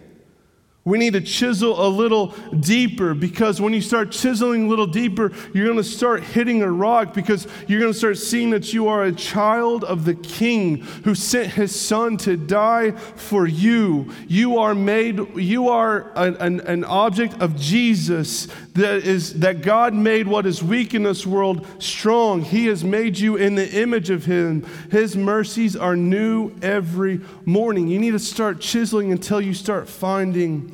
We 0.82 0.96
need 0.96 1.12
to 1.12 1.20
chisel 1.20 1.86
a 1.86 1.88
little 1.88 2.28
deeper 2.58 3.12
because 3.12 3.60
when 3.60 3.74
you 3.74 3.82
start 3.82 4.12
chiseling 4.12 4.64
a 4.64 4.68
little 4.68 4.86
deeper, 4.86 5.30
you're 5.52 5.66
going 5.66 5.76
to 5.76 5.84
start 5.84 6.22
hitting 6.22 6.62
a 6.62 6.70
rock 6.70 7.12
because 7.12 7.46
you're 7.68 7.80
going 7.80 7.92
to 7.92 7.98
start 7.98 8.16
seeing 8.16 8.48
that 8.50 8.72
you 8.72 8.88
are 8.88 9.04
a 9.04 9.12
child 9.12 9.84
of 9.84 10.06
the 10.06 10.14
King 10.14 10.78
who 11.04 11.14
sent 11.14 11.52
his 11.52 11.78
son 11.78 12.16
to 12.18 12.38
die 12.38 12.92
for 12.92 13.46
you. 13.46 14.10
You 14.26 14.56
are 14.58 14.74
made, 14.74 15.36
you 15.36 15.68
are 15.68 16.12
an, 16.16 16.36
an, 16.36 16.60
an 16.60 16.84
object 16.84 17.42
of 17.42 17.56
Jesus 17.56 18.48
that 18.72 19.04
is 19.04 19.40
that 19.40 19.60
God 19.60 19.92
made 19.92 20.26
what 20.26 20.46
is 20.46 20.62
weak 20.62 20.94
in 20.94 21.02
this 21.02 21.26
world 21.26 21.66
strong. 21.78 22.40
He 22.40 22.66
has 22.66 22.84
made 22.84 23.18
you 23.18 23.36
in 23.36 23.54
the 23.54 23.70
image 23.82 24.08
of 24.08 24.24
him. 24.24 24.66
His 24.90 25.14
mercies 25.14 25.76
are 25.76 25.96
new 25.96 26.52
every 26.62 27.20
morning. 27.44 27.88
You 27.88 27.98
need 27.98 28.12
to 28.12 28.18
start 28.18 28.60
chiseling 28.60 29.12
until 29.12 29.42
you 29.42 29.52
start 29.52 29.86
finding 29.86 30.70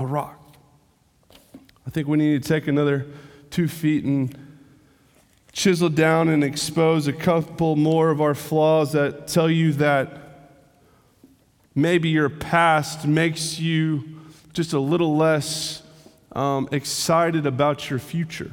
a 0.00 0.06
rock. 0.06 0.38
I 1.86 1.90
think 1.90 2.08
we 2.08 2.16
need 2.16 2.42
to 2.42 2.48
take 2.48 2.66
another 2.66 3.06
two 3.50 3.68
feet 3.68 4.04
and 4.04 4.36
chisel 5.52 5.88
down 5.88 6.28
and 6.28 6.42
expose 6.42 7.06
a 7.06 7.12
couple 7.12 7.76
more 7.76 8.10
of 8.10 8.20
our 8.20 8.34
flaws 8.34 8.92
that 8.92 9.28
tell 9.28 9.50
you 9.50 9.72
that 9.74 10.16
maybe 11.74 12.08
your 12.08 12.30
past 12.30 13.06
makes 13.06 13.58
you 13.58 14.20
just 14.52 14.72
a 14.72 14.80
little 14.80 15.16
less 15.16 15.82
um, 16.32 16.68
excited 16.72 17.44
about 17.44 17.90
your 17.90 17.98
future. 17.98 18.52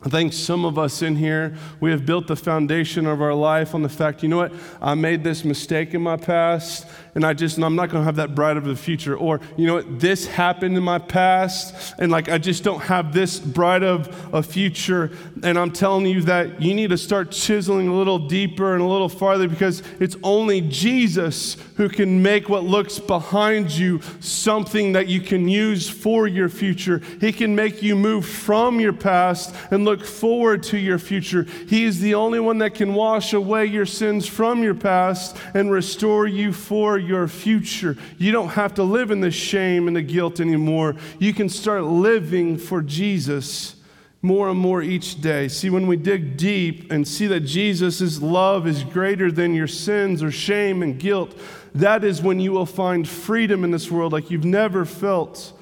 I 0.00 0.08
think 0.10 0.32
some 0.32 0.64
of 0.64 0.78
us 0.78 1.02
in 1.02 1.16
here, 1.16 1.56
we 1.80 1.90
have 1.90 2.06
built 2.06 2.28
the 2.28 2.36
foundation 2.36 3.04
of 3.04 3.20
our 3.20 3.34
life 3.34 3.74
on 3.74 3.82
the 3.82 3.88
fact, 3.88 4.22
you 4.22 4.28
know 4.28 4.36
what, 4.36 4.52
I 4.80 4.94
made 4.94 5.24
this 5.24 5.44
mistake 5.44 5.92
in 5.92 6.02
my 6.02 6.16
past, 6.16 6.86
and 7.18 7.26
I 7.26 7.34
just, 7.34 7.56
and 7.56 7.64
I'm 7.64 7.74
not 7.74 7.90
going 7.90 8.02
to 8.02 8.04
have 8.04 8.14
that 8.14 8.36
bright 8.36 8.56
of 8.56 8.68
a 8.68 8.76
future. 8.76 9.16
Or, 9.16 9.40
you 9.56 9.66
know 9.66 9.82
this 9.82 10.24
happened 10.24 10.76
in 10.76 10.84
my 10.84 11.00
past, 11.00 11.94
and 11.98 12.12
like 12.12 12.28
I 12.28 12.38
just 12.38 12.62
don't 12.62 12.78
have 12.82 13.12
this 13.12 13.40
bright 13.40 13.82
of 13.82 14.32
a 14.32 14.40
future. 14.40 15.10
And 15.42 15.58
I'm 15.58 15.72
telling 15.72 16.06
you 16.06 16.22
that 16.22 16.62
you 16.62 16.74
need 16.74 16.90
to 16.90 16.96
start 16.96 17.32
chiseling 17.32 17.88
a 17.88 17.92
little 17.92 18.20
deeper 18.28 18.72
and 18.72 18.80
a 18.80 18.86
little 18.86 19.08
farther 19.08 19.48
because 19.48 19.82
it's 19.98 20.14
only 20.22 20.60
Jesus 20.60 21.56
who 21.76 21.88
can 21.88 22.22
make 22.22 22.48
what 22.48 22.62
looks 22.62 23.00
behind 23.00 23.72
you 23.72 24.00
something 24.20 24.92
that 24.92 25.08
you 25.08 25.20
can 25.20 25.48
use 25.48 25.88
for 25.88 26.28
your 26.28 26.48
future. 26.48 27.02
He 27.20 27.32
can 27.32 27.56
make 27.56 27.82
you 27.82 27.96
move 27.96 28.26
from 28.26 28.78
your 28.78 28.92
past 28.92 29.52
and 29.72 29.84
look 29.84 30.04
forward 30.04 30.62
to 30.64 30.78
your 30.78 31.00
future. 31.00 31.42
He 31.68 31.82
is 31.82 31.98
the 31.98 32.14
only 32.14 32.38
one 32.38 32.58
that 32.58 32.74
can 32.74 32.94
wash 32.94 33.32
away 33.32 33.66
your 33.66 33.86
sins 33.86 34.28
from 34.28 34.62
your 34.62 34.76
past 34.76 35.36
and 35.54 35.68
restore 35.72 36.28
you 36.28 36.52
for 36.52 37.07
your 37.08 37.26
future. 37.26 37.96
You 38.18 38.30
don't 38.30 38.50
have 38.50 38.74
to 38.74 38.82
live 38.82 39.10
in 39.10 39.20
the 39.20 39.30
shame 39.30 39.88
and 39.88 39.96
the 39.96 40.02
guilt 40.02 40.38
anymore. 40.38 40.96
You 41.18 41.32
can 41.32 41.48
start 41.48 41.84
living 41.84 42.58
for 42.58 42.82
Jesus 42.82 43.74
more 44.20 44.48
and 44.48 44.58
more 44.58 44.82
each 44.82 45.20
day. 45.20 45.48
See, 45.48 45.70
when 45.70 45.86
we 45.86 45.96
dig 45.96 46.36
deep 46.36 46.90
and 46.90 47.06
see 47.06 47.26
that 47.28 47.40
Jesus' 47.40 48.20
love 48.20 48.66
is 48.66 48.84
greater 48.84 49.30
than 49.30 49.54
your 49.54 49.68
sins 49.68 50.22
or 50.22 50.30
shame 50.30 50.82
and 50.82 50.98
guilt, 50.98 51.38
that 51.74 52.04
is 52.04 52.20
when 52.20 52.40
you 52.40 52.52
will 52.52 52.66
find 52.66 53.08
freedom 53.08 53.64
in 53.64 53.70
this 53.70 53.90
world 53.90 54.12
like 54.12 54.30
you've 54.30 54.44
never 54.44 54.84
felt 54.84 55.52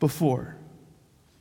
before. 0.00 0.56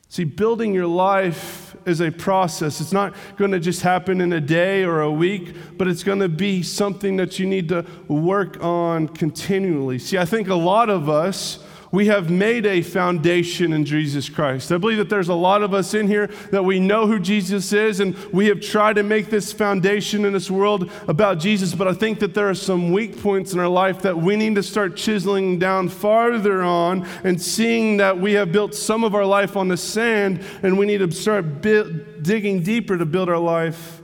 See, 0.09 0.23
building 0.23 0.73
your 0.73 0.87
life 0.87 1.66
is 1.87 2.01
a 2.01 2.11
process. 2.11 2.81
It's 2.81 2.91
not 2.91 3.15
going 3.37 3.51
to 3.51 3.59
just 3.59 3.81
happen 3.81 4.21
in 4.21 4.33
a 4.33 4.41
day 4.41 4.83
or 4.83 5.01
a 5.01 5.11
week, 5.11 5.55
but 5.77 5.87
it's 5.87 6.03
going 6.03 6.19
to 6.19 6.29
be 6.29 6.61
something 6.61 7.15
that 7.17 7.39
you 7.39 7.45
need 7.45 7.69
to 7.69 7.85
work 8.07 8.63
on 8.63 9.07
continually. 9.07 9.99
See, 9.99 10.17
I 10.17 10.25
think 10.25 10.49
a 10.49 10.55
lot 10.55 10.89
of 10.89 11.09
us 11.09 11.59
we 11.91 12.07
have 12.07 12.29
made 12.29 12.65
a 12.65 12.81
foundation 12.81 13.73
in 13.73 13.85
Jesus 13.85 14.29
Christ. 14.29 14.71
I 14.71 14.77
believe 14.77 14.97
that 14.97 15.09
there's 15.09 15.29
a 15.29 15.33
lot 15.33 15.63
of 15.63 15.73
us 15.73 15.93
in 15.93 16.07
here 16.07 16.27
that 16.51 16.63
we 16.63 16.79
know 16.79 17.07
who 17.07 17.19
Jesus 17.19 17.71
is, 17.73 17.99
and 17.99 18.15
we 18.33 18.47
have 18.47 18.61
tried 18.61 18.97
to 18.97 19.03
make 19.03 19.29
this 19.29 19.53
foundation 19.53 20.25
in 20.25 20.33
this 20.33 20.51
world 20.51 20.91
about 21.07 21.39
Jesus. 21.39 21.73
But 21.73 21.87
I 21.87 21.93
think 21.93 22.19
that 22.19 22.33
there 22.33 22.49
are 22.49 22.53
some 22.55 22.91
weak 22.91 23.21
points 23.21 23.53
in 23.53 23.59
our 23.59 23.67
life 23.67 24.01
that 24.01 24.17
we 24.17 24.35
need 24.35 24.55
to 24.55 24.63
start 24.63 24.97
chiseling 24.97 25.59
down 25.59 25.89
farther 25.89 26.61
on 26.61 27.07
and 27.23 27.41
seeing 27.41 27.97
that 27.97 28.19
we 28.19 28.33
have 28.33 28.51
built 28.51 28.75
some 28.75 29.03
of 29.03 29.15
our 29.15 29.25
life 29.25 29.55
on 29.55 29.67
the 29.67 29.77
sand, 29.77 30.43
and 30.63 30.77
we 30.77 30.85
need 30.85 30.99
to 30.99 31.11
start 31.11 31.61
digging 31.61 32.63
deeper 32.63 32.97
to 32.97 33.05
build 33.05 33.29
our 33.29 33.37
life 33.37 34.01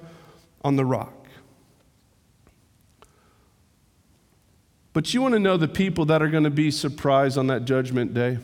on 0.64 0.76
the 0.76 0.86
rock. 0.86 1.23
But 4.94 5.14
you 5.14 5.22
want 5.22 5.34
to 5.34 5.40
know 5.40 5.58
the 5.58 5.68
people 5.68 6.06
that 6.06 6.22
are 6.22 6.30
going 6.30 6.44
to 6.44 6.52
be 6.52 6.72
surprised 6.72 7.38
on 7.38 7.48
that 7.48 7.66
judgment 7.66 8.14
day? 8.14 8.38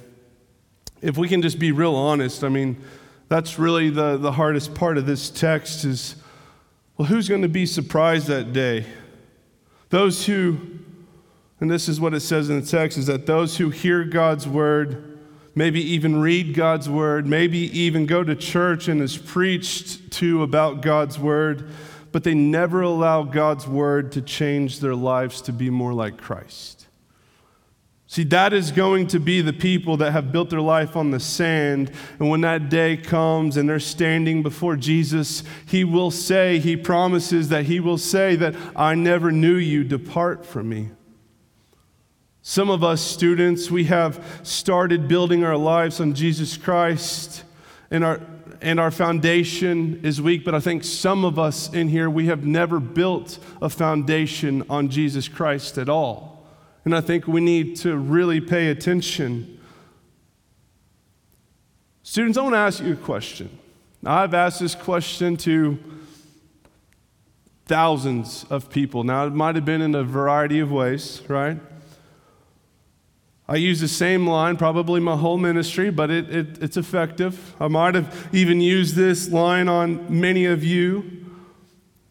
If 1.02 1.18
we 1.18 1.30
can 1.30 1.42
just 1.42 1.60
be 1.60 1.72
real 1.72 1.96
honest, 1.96 2.44
I 2.44 2.50
mean, 2.50 2.84
that's 3.30 3.58
really 3.58 3.90
the, 3.90 4.18
the 4.18 4.34
hardest 4.34 4.74
part 4.74 4.98
of 4.98 5.06
this 5.06 5.30
text 5.30 5.86
is 5.86 6.16
well, 7.00 7.08
who's 7.08 7.30
going 7.30 7.44
to 7.44 7.48
be 7.48 7.66
surprised 7.66 8.28
that 8.28 8.52
day? 8.52 8.86
Those 9.90 10.26
who, 10.26 10.60
and 11.62 11.72
this 11.72 11.88
is 11.88 11.98
what 11.98 12.14
it 12.14 12.20
says 12.20 12.50
in 12.50 12.60
the 12.60 12.66
text, 12.66 12.98
is 12.98 13.06
that 13.06 13.26
those 13.26 13.56
who 13.56 13.70
hear 13.70 14.04
God's 14.04 14.46
word, 14.46 15.18
maybe 15.56 15.82
even 15.82 16.20
read 16.20 16.54
God's 16.54 16.90
word, 16.90 17.26
maybe 17.26 17.60
even 17.80 18.06
go 18.06 18.26
to 18.26 18.36
church 18.36 18.90
and 18.90 19.02
is 19.02 19.18
preached 19.18 20.12
to 20.12 20.44
about 20.44 20.82
God's 20.82 21.18
word, 21.18 21.70
but 22.12 22.24
they 22.24 22.34
never 22.34 22.82
allow 22.82 23.24
God's 23.24 23.68
word 23.68 24.12
to 24.14 24.22
change 24.22 24.80
their 24.80 24.96
lives 24.96 25.42
to 25.44 25.54
be 25.54 25.70
more 25.70 25.94
like 25.94 26.18
Christ. 26.18 26.88
See, 28.12 28.24
that 28.24 28.54
is 28.54 28.72
going 28.72 29.06
to 29.10 29.20
be 29.20 29.42
the 29.42 29.54
people 29.54 29.98
that 29.98 30.14
have 30.14 30.32
built 30.32 30.50
their 30.50 30.62
life 30.62 30.96
on 30.96 31.12
the 31.12 31.20
sand. 31.20 31.92
And 32.18 32.28
when 32.28 32.42
that 32.42 32.68
day 32.68 32.98
comes 32.98 33.56
and 33.56 33.70
they're 33.70 33.80
standing 33.80 34.42
before 34.42 34.76
Jesus, 34.76 35.44
He 35.68 35.84
will 35.84 36.10
say, 36.10 36.58
He 36.58 36.76
promises 36.76 37.50
that 37.50 37.66
He 37.66 37.80
will 37.80 38.00
say 38.00 38.36
that 38.38 38.56
I 38.76 38.96
never 38.96 39.32
knew 39.32 39.58
you, 39.58 39.84
depart 39.84 40.44
from 40.44 40.70
me. 40.70 40.90
Some 42.42 42.72
of 42.72 42.84
us 42.84 43.00
students, 43.00 43.70
we 43.70 43.84
have 43.84 44.40
started 44.42 45.08
building 45.08 45.44
our 45.44 45.56
lives 45.56 46.00
on 46.00 46.16
Jesus 46.16 46.58
Christ, 46.58 47.44
and 47.92 48.04
our, 48.04 48.22
and 48.62 48.80
our 48.80 48.92
foundation 48.92 50.02
is 50.04 50.22
weak, 50.22 50.46
but 50.46 50.54
I 50.54 50.60
think 50.60 50.84
some 50.84 51.26
of 51.26 51.40
us 51.40 51.72
in 51.74 51.88
here, 51.88 52.10
we 52.10 52.28
have 52.28 52.46
never 52.46 52.80
built 52.80 53.40
a 53.62 53.70
foundation 53.70 54.64
on 54.70 54.90
Jesus 54.90 55.28
Christ 55.28 55.78
at 55.78 55.90
all. 55.90 56.46
And 56.86 56.96
I 56.96 57.02
think 57.02 57.28
we 57.28 57.42
need 57.42 57.76
to 57.78 57.98
really 57.98 58.42
pay 58.42 58.70
attention. 58.70 59.60
Students, 62.04 62.38
I 62.38 62.42
want 62.42 62.54
to 62.54 62.60
ask 62.60 62.82
you 62.82 62.94
a 62.94 62.98
question. 62.98 63.50
Now, 64.02 64.20
I've 64.20 64.34
asked 64.34 64.60
this 64.60 64.76
question 64.76 65.36
to 65.38 65.78
thousands 67.66 68.46
of 68.50 68.70
people. 68.70 69.04
Now, 69.04 69.28
it 69.28 69.34
might 69.34 69.56
have 69.56 69.66
been 69.66 69.82
in 69.82 69.94
a 69.94 70.04
variety 70.04 70.60
of 70.60 70.72
ways, 70.72 71.22
right? 71.28 71.58
I 73.50 73.56
use 73.56 73.80
the 73.80 73.88
same 73.88 74.28
line 74.28 74.58
probably 74.58 75.00
my 75.00 75.16
whole 75.16 75.40
ministry, 75.40 75.90
but 75.90 76.12
it, 76.12 76.30
it, 76.30 76.62
it's 76.62 76.78
effective. 76.78 77.56
I 77.60 77.68
might 77.68 77.96
have 77.96 78.30
even 78.32 78.62
used 78.62 78.96
this 78.96 79.28
line 79.30 79.68
on 79.68 80.22
many 80.22 80.46
of 80.46 80.64
you. 80.64 81.26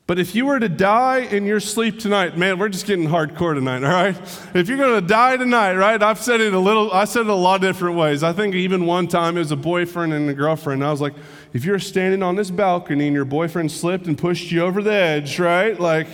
But 0.08 0.18
if 0.18 0.34
you 0.34 0.46
were 0.46 0.58
to 0.58 0.68
die 0.68 1.18
in 1.18 1.46
your 1.46 1.60
sleep 1.60 2.00
tonight, 2.00 2.36
man, 2.36 2.58
we're 2.58 2.70
just 2.70 2.86
getting 2.86 3.06
hardcore 3.06 3.54
tonight, 3.54 3.84
all 3.84 3.92
right? 3.92 4.16
If 4.52 4.68
you're 4.68 4.78
going 4.78 5.00
to 5.00 5.06
die 5.06 5.36
tonight, 5.36 5.74
right? 5.74 6.02
I've 6.02 6.20
said 6.20 6.40
it 6.40 6.54
a 6.54 6.58
little, 6.58 6.90
I 6.90 7.04
said 7.04 7.20
it 7.20 7.28
a 7.28 7.34
lot 7.34 7.56
of 7.56 7.60
different 7.60 7.96
ways. 7.96 8.24
I 8.24 8.32
think 8.32 8.56
even 8.56 8.84
one 8.84 9.06
time 9.06 9.36
it 9.36 9.40
was 9.40 9.52
a 9.52 9.56
boyfriend 9.56 10.12
and 10.12 10.28
a 10.28 10.34
girlfriend. 10.34 10.82
I 10.82 10.90
was 10.90 11.00
like, 11.00 11.14
if 11.52 11.64
you're 11.64 11.78
standing 11.78 12.24
on 12.24 12.34
this 12.34 12.50
balcony 12.50 13.06
and 13.06 13.14
your 13.14 13.26
boyfriend 13.26 13.70
slipped 13.70 14.08
and 14.08 14.18
pushed 14.18 14.50
you 14.50 14.62
over 14.62 14.82
the 14.82 14.92
edge, 14.92 15.38
right? 15.38 15.78
Like, 15.78 16.08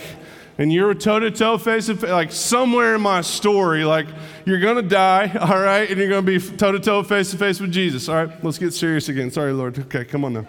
and 0.57 0.71
you're 0.71 0.93
toe 0.93 1.19
to 1.19 1.31
toe, 1.31 1.57
face 1.57 1.87
to 1.87 1.95
face, 1.95 2.09
like 2.09 2.31
somewhere 2.31 2.95
in 2.95 3.01
my 3.01 3.21
story, 3.21 3.83
like 3.83 4.07
you're 4.45 4.59
gonna 4.59 4.81
die, 4.81 5.35
all 5.41 5.59
right, 5.59 5.89
and 5.89 5.99
you're 5.99 6.09
gonna 6.09 6.21
be 6.21 6.39
toe 6.39 6.71
to 6.71 6.79
toe, 6.79 7.03
face 7.03 7.31
to 7.31 7.37
face 7.37 7.59
with 7.59 7.71
Jesus. 7.71 8.07
All 8.07 8.25
right, 8.25 8.43
let's 8.43 8.57
get 8.57 8.73
serious 8.73 9.09
again. 9.09 9.31
Sorry, 9.31 9.53
Lord. 9.53 9.77
Okay, 9.77 10.05
come 10.05 10.23
on 10.23 10.33
now. 10.33 10.47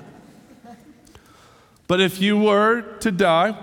But 1.88 2.00
if 2.00 2.20
you 2.20 2.38
were 2.38 2.82
to 3.00 3.12
die, 3.12 3.56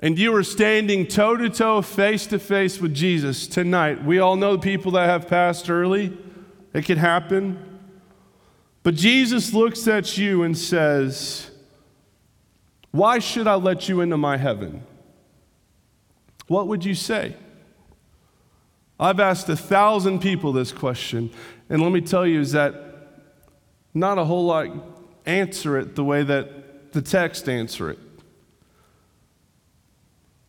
and 0.00 0.18
you 0.18 0.32
were 0.32 0.42
standing 0.42 1.06
toe 1.06 1.36
to 1.36 1.48
toe, 1.48 1.80
face 1.80 2.26
to 2.26 2.38
face 2.38 2.78
with 2.78 2.92
Jesus 2.92 3.46
tonight, 3.46 4.04
we 4.04 4.18
all 4.18 4.36
know 4.36 4.58
people 4.58 4.92
that 4.92 5.08
have 5.08 5.28
passed 5.28 5.70
early. 5.70 6.16
It 6.74 6.84
could 6.84 6.98
happen. 6.98 7.80
But 8.82 8.96
Jesus 8.96 9.54
looks 9.54 9.88
at 9.88 10.18
you 10.18 10.42
and 10.42 10.58
says, 10.58 11.50
why 12.94 13.18
should 13.18 13.48
I 13.48 13.56
let 13.56 13.88
you 13.88 14.02
into 14.02 14.16
my 14.16 14.36
heaven? 14.36 14.84
What 16.46 16.68
would 16.68 16.84
you 16.84 16.94
say? 16.94 17.34
I've 19.00 19.18
asked 19.18 19.48
a 19.48 19.56
thousand 19.56 20.20
people 20.20 20.52
this 20.52 20.70
question, 20.70 21.32
and 21.68 21.82
let 21.82 21.90
me 21.90 22.00
tell 22.00 22.24
you 22.24 22.38
is 22.38 22.52
that 22.52 22.74
not 23.94 24.16
a 24.18 24.24
whole 24.24 24.46
lot 24.46 24.68
answer 25.26 25.76
it 25.76 25.96
the 25.96 26.04
way 26.04 26.22
that 26.22 26.92
the 26.92 27.02
text 27.02 27.48
answer 27.48 27.90
it. 27.90 27.98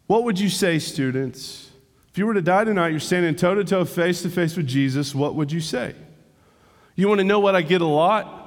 What 0.05 0.23
would 0.23 0.39
you 0.39 0.49
say, 0.49 0.77
students? 0.77 1.71
If 2.12 2.19
you 2.19 2.27
were 2.27 2.36
to 2.36 2.43
die 2.43 2.65
tonight, 2.65 2.89
you're 2.89 2.99
standing 2.99 3.36
toe 3.36 3.55
to 3.55 3.63
toe, 3.63 3.86
face 3.86 4.21
to 4.21 4.29
face 4.29 4.55
with 4.55 4.67
Jesus, 4.67 5.15
what 5.15 5.34
would 5.34 5.51
you 5.51 5.62
say? 5.62 5.95
You 6.95 7.08
want 7.08 7.17
to 7.21 7.25
know 7.25 7.39
what 7.39 7.55
I 7.55 7.63
get 7.63 7.81
a 7.81 7.88
lot? 7.88 8.44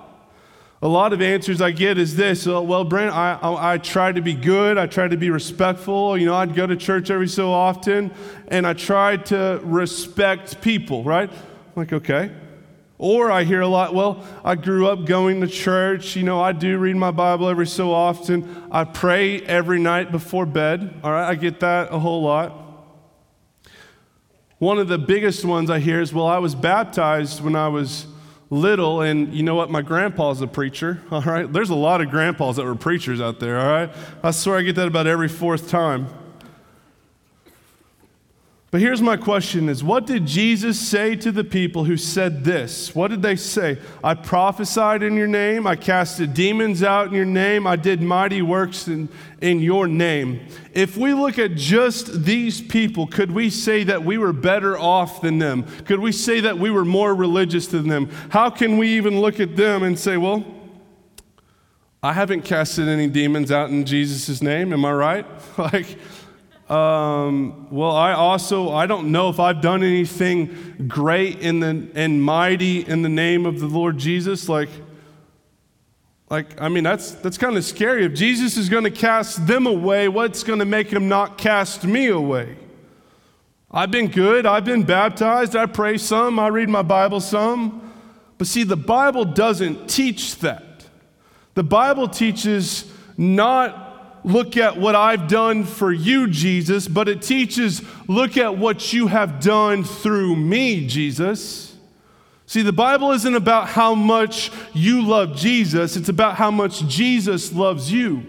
A 0.80 0.86
lot 0.86 1.12
of 1.12 1.20
answers 1.20 1.60
I 1.60 1.72
get 1.72 1.98
is 1.98 2.14
this 2.14 2.46
oh, 2.46 2.62
well, 2.62 2.84
Brent, 2.84 3.12
I, 3.12 3.32
I, 3.32 3.74
I, 3.74 3.78
try 3.78 4.12
to 4.12 4.20
be 4.20 4.34
good. 4.34 4.78
I 4.78 4.86
try 4.86 5.08
to 5.08 5.16
be 5.16 5.28
respectful. 5.28 6.16
You 6.16 6.26
know, 6.26 6.36
I'd 6.36 6.54
go 6.54 6.68
to 6.68 6.76
church 6.76 7.10
every 7.10 7.26
so 7.26 7.52
often, 7.52 8.12
and 8.46 8.64
I 8.64 8.74
try 8.74 9.16
to 9.16 9.60
respect 9.64 10.60
people, 10.60 11.02
right? 11.02 11.28
I'm 11.30 11.72
like, 11.74 11.92
okay. 11.92 12.30
Or 12.96 13.30
I 13.30 13.42
hear 13.42 13.60
a 13.60 13.66
lot, 13.66 13.92
well, 13.92 14.24
I 14.44 14.54
grew 14.54 14.86
up 14.88 15.04
going 15.04 15.40
to 15.40 15.48
church. 15.48 16.14
You 16.14 16.22
know, 16.22 16.40
I 16.40 16.52
do 16.52 16.78
read 16.78 16.96
my 16.96 17.10
Bible 17.10 17.48
every 17.48 17.66
so 17.66 17.92
often. 17.92 18.68
I 18.70 18.84
pray 18.84 19.40
every 19.40 19.80
night 19.80 20.12
before 20.12 20.46
bed. 20.46 21.00
All 21.02 21.10
right, 21.10 21.28
I 21.28 21.34
get 21.34 21.58
that 21.60 21.92
a 21.92 21.98
whole 21.98 22.22
lot. 22.22 22.66
One 24.58 24.78
of 24.78 24.86
the 24.86 24.98
biggest 24.98 25.44
ones 25.44 25.70
I 25.70 25.80
hear 25.80 26.00
is, 26.00 26.12
well, 26.12 26.26
I 26.26 26.38
was 26.38 26.54
baptized 26.54 27.40
when 27.40 27.56
I 27.56 27.68
was 27.68 28.06
little, 28.50 29.02
and 29.02 29.32
you 29.34 29.42
know 29.42 29.54
what? 29.54 29.70
My 29.70 29.82
grandpa's 29.82 30.40
a 30.40 30.46
preacher, 30.46 31.02
all 31.10 31.22
right? 31.22 31.50
There's 31.52 31.70
a 31.70 31.74
lot 31.74 32.00
of 32.00 32.10
grandpas 32.10 32.56
that 32.56 32.64
were 32.64 32.74
preachers 32.74 33.20
out 33.20 33.40
there, 33.40 33.58
all 33.58 33.66
right? 33.66 33.90
I 34.22 34.30
swear 34.30 34.58
I 34.58 34.62
get 34.62 34.76
that 34.76 34.88
about 34.88 35.06
every 35.06 35.28
fourth 35.28 35.68
time. 35.68 36.08
But 38.70 38.82
here's 38.82 39.00
my 39.00 39.16
question 39.16 39.70
is 39.70 39.82
what 39.82 40.04
did 40.04 40.26
Jesus 40.26 40.78
say 40.78 41.16
to 41.16 41.32
the 41.32 41.44
people 41.44 41.84
who 41.84 41.96
said 41.96 42.44
this? 42.44 42.94
What 42.94 43.08
did 43.08 43.22
they 43.22 43.34
say? 43.34 43.78
I 44.04 44.12
prophesied 44.12 45.02
in 45.02 45.14
your 45.14 45.26
name, 45.26 45.66
I 45.66 45.74
casted 45.74 46.34
demons 46.34 46.82
out 46.82 47.06
in 47.06 47.14
your 47.14 47.24
name, 47.24 47.66
I 47.66 47.76
did 47.76 48.02
mighty 48.02 48.42
works 48.42 48.86
in, 48.86 49.08
in 49.40 49.60
your 49.60 49.88
name. 49.88 50.46
If 50.74 50.98
we 50.98 51.14
look 51.14 51.38
at 51.38 51.54
just 51.54 52.24
these 52.24 52.60
people, 52.60 53.06
could 53.06 53.32
we 53.32 53.48
say 53.48 53.84
that 53.84 54.04
we 54.04 54.18
were 54.18 54.34
better 54.34 54.78
off 54.78 55.22
than 55.22 55.38
them? 55.38 55.64
Could 55.86 56.00
we 56.00 56.12
say 56.12 56.40
that 56.40 56.58
we 56.58 56.70
were 56.70 56.84
more 56.84 57.14
religious 57.14 57.68
than 57.68 57.88
them? 57.88 58.10
How 58.28 58.50
can 58.50 58.76
we 58.76 58.88
even 58.98 59.18
look 59.18 59.40
at 59.40 59.56
them 59.56 59.82
and 59.82 59.98
say, 59.98 60.18
well, 60.18 60.44
I 62.02 62.12
haven't 62.12 62.42
casted 62.42 62.86
any 62.86 63.08
demons 63.08 63.50
out 63.50 63.70
in 63.70 63.86
Jesus' 63.86 64.42
name, 64.42 64.74
am 64.74 64.84
I 64.84 64.92
right? 64.92 65.26
like, 65.58 65.98
um, 66.68 67.68
well, 67.70 67.92
I 67.92 68.12
also 68.12 68.70
I 68.72 68.86
don't 68.86 69.10
know 69.10 69.30
if 69.30 69.40
I've 69.40 69.62
done 69.62 69.82
anything 69.82 70.84
great 70.86 71.38
in 71.40 71.60
the 71.60 71.88
and 71.94 72.22
mighty 72.22 72.86
in 72.86 73.00
the 73.00 73.08
name 73.08 73.46
of 73.46 73.58
the 73.58 73.66
Lord 73.66 73.96
Jesus. 73.96 74.50
Like, 74.50 74.68
like 76.28 76.60
I 76.60 76.68
mean 76.68 76.84
that's 76.84 77.12
that's 77.12 77.38
kind 77.38 77.56
of 77.56 77.64
scary. 77.64 78.04
If 78.04 78.12
Jesus 78.12 78.58
is 78.58 78.68
going 78.68 78.84
to 78.84 78.90
cast 78.90 79.46
them 79.46 79.66
away, 79.66 80.08
what's 80.08 80.42
going 80.42 80.58
to 80.58 80.66
make 80.66 80.90
him 80.90 81.08
not 81.08 81.38
cast 81.38 81.84
me 81.84 82.08
away? 82.08 82.56
I've 83.70 83.90
been 83.90 84.08
good. 84.08 84.44
I've 84.44 84.64
been 84.66 84.82
baptized. 84.82 85.56
I 85.56 85.64
pray 85.64 85.96
some. 85.96 86.38
I 86.38 86.48
read 86.48 86.68
my 86.68 86.82
Bible 86.82 87.20
some. 87.20 87.92
But 88.36 88.46
see, 88.46 88.62
the 88.62 88.76
Bible 88.76 89.24
doesn't 89.24 89.88
teach 89.88 90.36
that. 90.40 90.86
The 91.54 91.62
Bible 91.62 92.08
teaches 92.08 92.92
not 93.16 93.87
look 94.24 94.56
at 94.56 94.76
what 94.76 94.94
I've 94.94 95.28
done 95.28 95.64
for 95.64 95.92
you, 95.92 96.28
Jesus, 96.28 96.88
but 96.88 97.08
it 97.08 97.22
teaches 97.22 97.82
look 98.06 98.36
at 98.36 98.56
what 98.56 98.92
you 98.92 99.06
have 99.06 99.40
done 99.40 99.84
through 99.84 100.36
me, 100.36 100.86
Jesus. 100.86 101.76
See, 102.46 102.62
the 102.62 102.72
Bible 102.72 103.12
isn't 103.12 103.34
about 103.34 103.68
how 103.68 103.94
much 103.94 104.50
you 104.72 105.02
love 105.02 105.36
Jesus, 105.36 105.96
it's 105.96 106.08
about 106.08 106.36
how 106.36 106.50
much 106.50 106.86
Jesus 106.88 107.52
loves 107.52 107.92
you. 107.92 108.24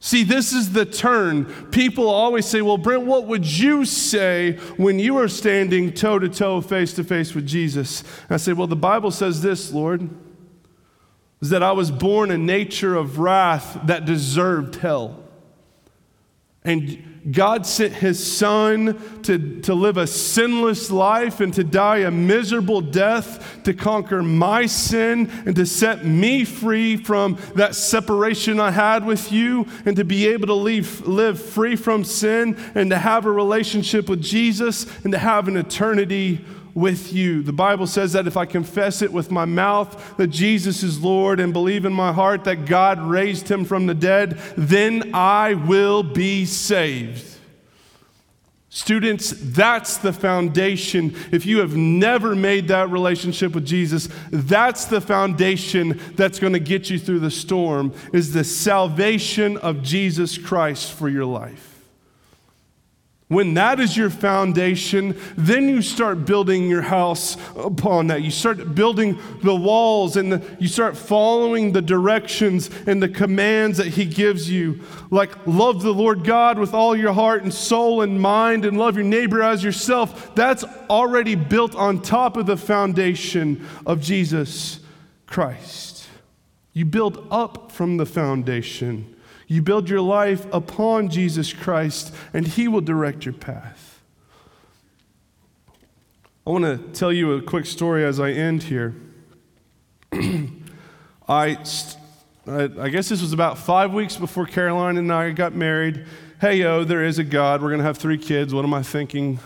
See, 0.00 0.22
this 0.22 0.52
is 0.52 0.72
the 0.72 0.86
turn. 0.86 1.46
People 1.72 2.08
always 2.08 2.46
say, 2.46 2.62
Well, 2.62 2.78
Brent, 2.78 3.04
what 3.04 3.26
would 3.26 3.44
you 3.44 3.84
say 3.84 4.52
when 4.76 5.00
you 5.00 5.18
are 5.18 5.26
standing 5.26 5.92
toe 5.92 6.20
to 6.20 6.28
toe, 6.28 6.60
face 6.60 6.92
to 6.94 7.04
face 7.04 7.34
with 7.34 7.46
Jesus? 7.46 8.02
And 8.02 8.30
I 8.30 8.36
say, 8.36 8.52
Well, 8.52 8.68
the 8.68 8.76
Bible 8.76 9.10
says 9.10 9.42
this, 9.42 9.72
Lord, 9.72 10.08
is 11.40 11.50
that 11.50 11.62
I 11.62 11.72
was 11.72 11.90
born 11.90 12.30
a 12.30 12.38
nature 12.38 12.96
of 12.96 13.18
wrath 13.18 13.78
that 13.84 14.04
deserved 14.04 14.76
hell. 14.76 15.22
And 16.64 17.32
God 17.32 17.66
sent 17.66 17.94
his 17.94 18.24
son 18.24 19.22
to, 19.22 19.60
to 19.62 19.74
live 19.74 19.96
a 19.96 20.06
sinless 20.06 20.90
life 20.90 21.40
and 21.40 21.52
to 21.54 21.64
die 21.64 21.98
a 21.98 22.10
miserable 22.10 22.80
death 22.80 23.62
to 23.64 23.74
conquer 23.74 24.22
my 24.22 24.66
sin 24.66 25.30
and 25.46 25.54
to 25.56 25.66
set 25.66 26.04
me 26.04 26.44
free 26.44 26.96
from 26.96 27.38
that 27.54 27.74
separation 27.74 28.60
I 28.60 28.70
had 28.70 29.04
with 29.04 29.30
you 29.32 29.66
and 29.84 29.96
to 29.96 30.04
be 30.04 30.28
able 30.28 30.46
to 30.48 30.54
leave, 30.54 31.06
live 31.06 31.40
free 31.40 31.76
from 31.76 32.04
sin 32.04 32.56
and 32.74 32.90
to 32.90 32.98
have 32.98 33.26
a 33.26 33.30
relationship 33.30 34.08
with 34.08 34.22
Jesus 34.22 34.86
and 35.04 35.12
to 35.12 35.18
have 35.18 35.48
an 35.48 35.56
eternity 35.56 36.44
with 36.74 37.12
you. 37.12 37.42
The 37.42 37.52
Bible 37.52 37.86
says 37.86 38.12
that 38.12 38.26
if 38.26 38.36
I 38.36 38.46
confess 38.46 39.02
it 39.02 39.12
with 39.12 39.30
my 39.30 39.44
mouth 39.44 40.16
that 40.16 40.28
Jesus 40.28 40.82
is 40.82 41.02
Lord 41.02 41.40
and 41.40 41.52
believe 41.52 41.84
in 41.84 41.92
my 41.92 42.12
heart 42.12 42.44
that 42.44 42.66
God 42.66 43.00
raised 43.00 43.48
him 43.48 43.64
from 43.64 43.86
the 43.86 43.94
dead, 43.94 44.40
then 44.56 45.14
I 45.14 45.54
will 45.54 46.02
be 46.02 46.44
saved. 46.44 47.36
Students, 48.70 49.34
that's 49.36 49.96
the 49.96 50.12
foundation. 50.12 51.16
If 51.32 51.46
you 51.46 51.58
have 51.58 51.74
never 51.74 52.36
made 52.36 52.68
that 52.68 52.90
relationship 52.90 53.54
with 53.54 53.66
Jesus, 53.66 54.08
that's 54.30 54.84
the 54.84 55.00
foundation 55.00 56.00
that's 56.14 56.38
going 56.38 56.52
to 56.52 56.60
get 56.60 56.90
you 56.90 56.98
through 56.98 57.20
the 57.20 57.30
storm 57.30 57.94
is 58.12 58.32
the 58.34 58.44
salvation 58.44 59.56
of 59.56 59.82
Jesus 59.82 60.36
Christ 60.36 60.92
for 60.92 61.08
your 61.08 61.24
life. 61.24 61.67
When 63.28 63.52
that 63.54 63.78
is 63.78 63.94
your 63.94 64.08
foundation, 64.08 65.14
then 65.36 65.68
you 65.68 65.82
start 65.82 66.24
building 66.24 66.66
your 66.66 66.80
house 66.80 67.36
upon 67.56 68.06
that. 68.06 68.22
You 68.22 68.30
start 68.30 68.74
building 68.74 69.18
the 69.42 69.54
walls 69.54 70.16
and 70.16 70.32
the, 70.32 70.56
you 70.58 70.66
start 70.66 70.96
following 70.96 71.72
the 71.72 71.82
directions 71.82 72.70
and 72.86 73.02
the 73.02 73.08
commands 73.08 73.76
that 73.76 73.88
He 73.88 74.06
gives 74.06 74.50
you. 74.50 74.80
Like, 75.10 75.46
love 75.46 75.82
the 75.82 75.92
Lord 75.92 76.24
God 76.24 76.58
with 76.58 76.72
all 76.72 76.96
your 76.96 77.12
heart 77.12 77.42
and 77.42 77.52
soul 77.52 78.00
and 78.00 78.18
mind, 78.18 78.64
and 78.64 78.78
love 78.78 78.96
your 78.96 79.04
neighbor 79.04 79.42
as 79.42 79.62
yourself. 79.62 80.34
That's 80.34 80.64
already 80.88 81.34
built 81.34 81.74
on 81.74 82.00
top 82.00 82.38
of 82.38 82.46
the 82.46 82.56
foundation 82.56 83.66
of 83.84 84.00
Jesus 84.00 84.80
Christ. 85.26 86.06
You 86.72 86.86
build 86.86 87.26
up 87.30 87.72
from 87.72 87.98
the 87.98 88.06
foundation. 88.06 89.16
You 89.48 89.62
build 89.62 89.88
your 89.88 90.02
life 90.02 90.46
upon 90.52 91.08
Jesus 91.08 91.54
Christ, 91.54 92.14
and 92.34 92.46
He 92.46 92.68
will 92.68 92.82
direct 92.82 93.24
your 93.24 93.32
path. 93.32 94.00
I 96.46 96.50
want 96.50 96.64
to 96.64 96.78
tell 96.98 97.12
you 97.12 97.32
a 97.32 97.42
quick 97.42 97.66
story 97.66 98.04
as 98.04 98.20
I 98.20 98.30
end 98.30 98.62
here. 98.64 98.94
I, 101.28 101.58
I 102.46 102.88
guess 102.88 103.08
this 103.08 103.20
was 103.20 103.32
about 103.32 103.58
five 103.58 103.92
weeks 103.92 104.16
before 104.16 104.46
Caroline 104.46 104.96
and 104.96 105.12
I 105.12 105.30
got 105.30 105.54
married. 105.54 106.06
Hey, 106.40 106.56
yo, 106.56 106.84
there 106.84 107.04
is 107.04 107.18
a 107.18 107.24
God. 107.24 107.60
We're 107.60 107.68
going 107.68 107.80
to 107.80 107.84
have 107.84 107.98
three 107.98 108.16
kids. 108.16 108.54
What 108.54 108.64
am 108.64 108.72
I 108.72 108.82
thinking 108.82 109.40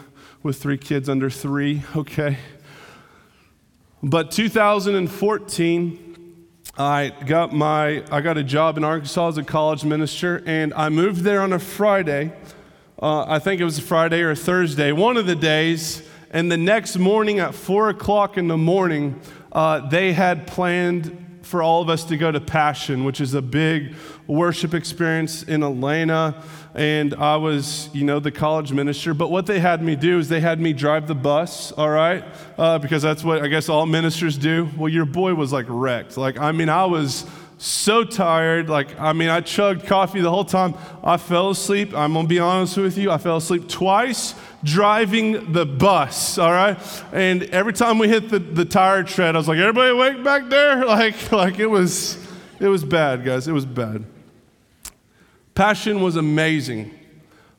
with 0.45 0.63
three 0.63 0.79
kids 0.79 1.09
under 1.09 1.29
three? 1.29 1.83
Okay. 1.97 2.39
But 4.01 4.31
2014, 4.31 6.12
I 6.79 7.11
got 7.27 7.53
my 7.53 8.03
I 8.11 8.23
got 8.23 8.39
a 8.39 8.43
job 8.43 8.79
in 8.79 8.85
Arkansas 8.85 9.29
as 9.29 9.37
a 9.37 9.43
college 9.43 9.85
minister, 9.85 10.43
and 10.47 10.73
I 10.73 10.89
moved 10.89 11.21
there 11.21 11.43
on 11.43 11.53
a 11.53 11.59
Friday. 11.59 12.33
Uh, 13.01 13.27
I 13.29 13.41
think 13.41 13.61
it 13.61 13.65
was 13.65 13.77
a 13.77 13.83
Friday 13.83 14.23
or 14.23 14.31
a 14.31 14.37
Thursday, 14.37 14.91
one 14.91 15.19
of 15.19 15.27
the 15.27 15.37
days. 15.37 16.03
And 16.31 16.51
the 16.51 16.57
next 16.57 16.97
morning 16.97 17.41
at 17.41 17.55
four 17.55 17.91
o'clock 17.91 18.39
in 18.39 18.49
the 18.49 18.57
morning, 18.57 19.21
uh, 19.53 19.87
they 19.91 20.15
had 20.15 20.47
planned 20.47 21.32
for 21.43 21.63
all 21.63 21.83
of 21.83 21.89
us 21.89 22.05
to 22.05 22.17
go 22.17 22.31
to 22.31 22.41
Passion, 22.41 23.05
which 23.05 23.21
is 23.21 23.35
a 23.35 23.43
big 23.43 23.95
worship 24.27 24.75
experience 24.75 25.43
in 25.43 25.63
Atlanta 25.63 26.43
and 26.75 27.15
I 27.15 27.37
was, 27.37 27.91
you 27.93 28.05
know, 28.05 28.19
the 28.19 28.31
college 28.31 28.73
minister. 28.73 29.13
But 29.13 29.31
what 29.31 29.47
they 29.47 29.61
had 29.61 29.83
me 29.83 29.97
do 29.97 30.19
is 30.19 30.29
they 30.29 30.41
had 30.41 30.61
me 30.61 30.73
drive 30.73 31.07
the 31.07 31.15
bus, 31.15 31.73
all 31.73 31.91
right? 31.91 32.25
Uh, 32.57 32.79
because 32.79 33.03
that's 33.03 33.23
what 33.23 33.43
I 33.43 33.49
guess 33.49 33.69
all 33.69 33.85
ministers 33.87 34.39
do. 34.39 34.69
Well, 34.77 34.89
your 34.89 35.05
boy 35.05 35.35
was 35.35 35.53
like 35.53 35.67
wrecked. 35.69 36.17
Like, 36.17 36.39
I 36.39 36.53
mean, 36.53 36.69
I 36.69 36.87
was 36.87 37.27
so 37.59 38.05
tired. 38.05 38.71
Like, 38.71 38.99
I 38.99 39.13
mean, 39.13 39.29
I 39.29 39.41
chugged 39.41 39.87
coffee 39.87 40.21
the 40.21 40.31
whole 40.31 40.45
time. 40.45 40.75
I 41.05 41.19
fell 41.19 41.51
asleep. 41.51 41.95
I'm 41.95 42.15
going 42.15 42.25
to 42.25 42.29
be 42.29 42.39
honest 42.39 42.77
with 42.77 42.97
you. 42.97 43.11
I 43.11 43.19
fell 43.19 43.37
asleep 43.37 43.69
twice 43.69 44.35
driving 44.65 45.53
the 45.53 45.67
bus, 45.67 46.39
all 46.39 46.53
right? 46.53 46.79
And 47.13 47.45
every 47.45 47.73
time 47.73 47.99
we 47.99 48.09
hit 48.09 48.29
the, 48.29 48.39
the 48.39 48.65
tire 48.65 49.03
tread, 49.03 49.35
I 49.35 49.39
was 49.39 49.49
like, 49.49 49.59
everybody 49.59 49.91
awake 49.91 50.23
back 50.23 50.49
there? 50.49 50.85
Like, 50.93 51.33
like 51.33 51.59
it 51.59 51.67
was, 51.67 52.19
it 52.61 52.69
was 52.69 52.85
bad, 52.85 53.25
guys. 53.25 53.49
It 53.49 53.53
was 53.53 53.65
bad. 53.65 54.05
Passion 55.55 56.01
was 56.01 56.17
amazing. 56.17 56.93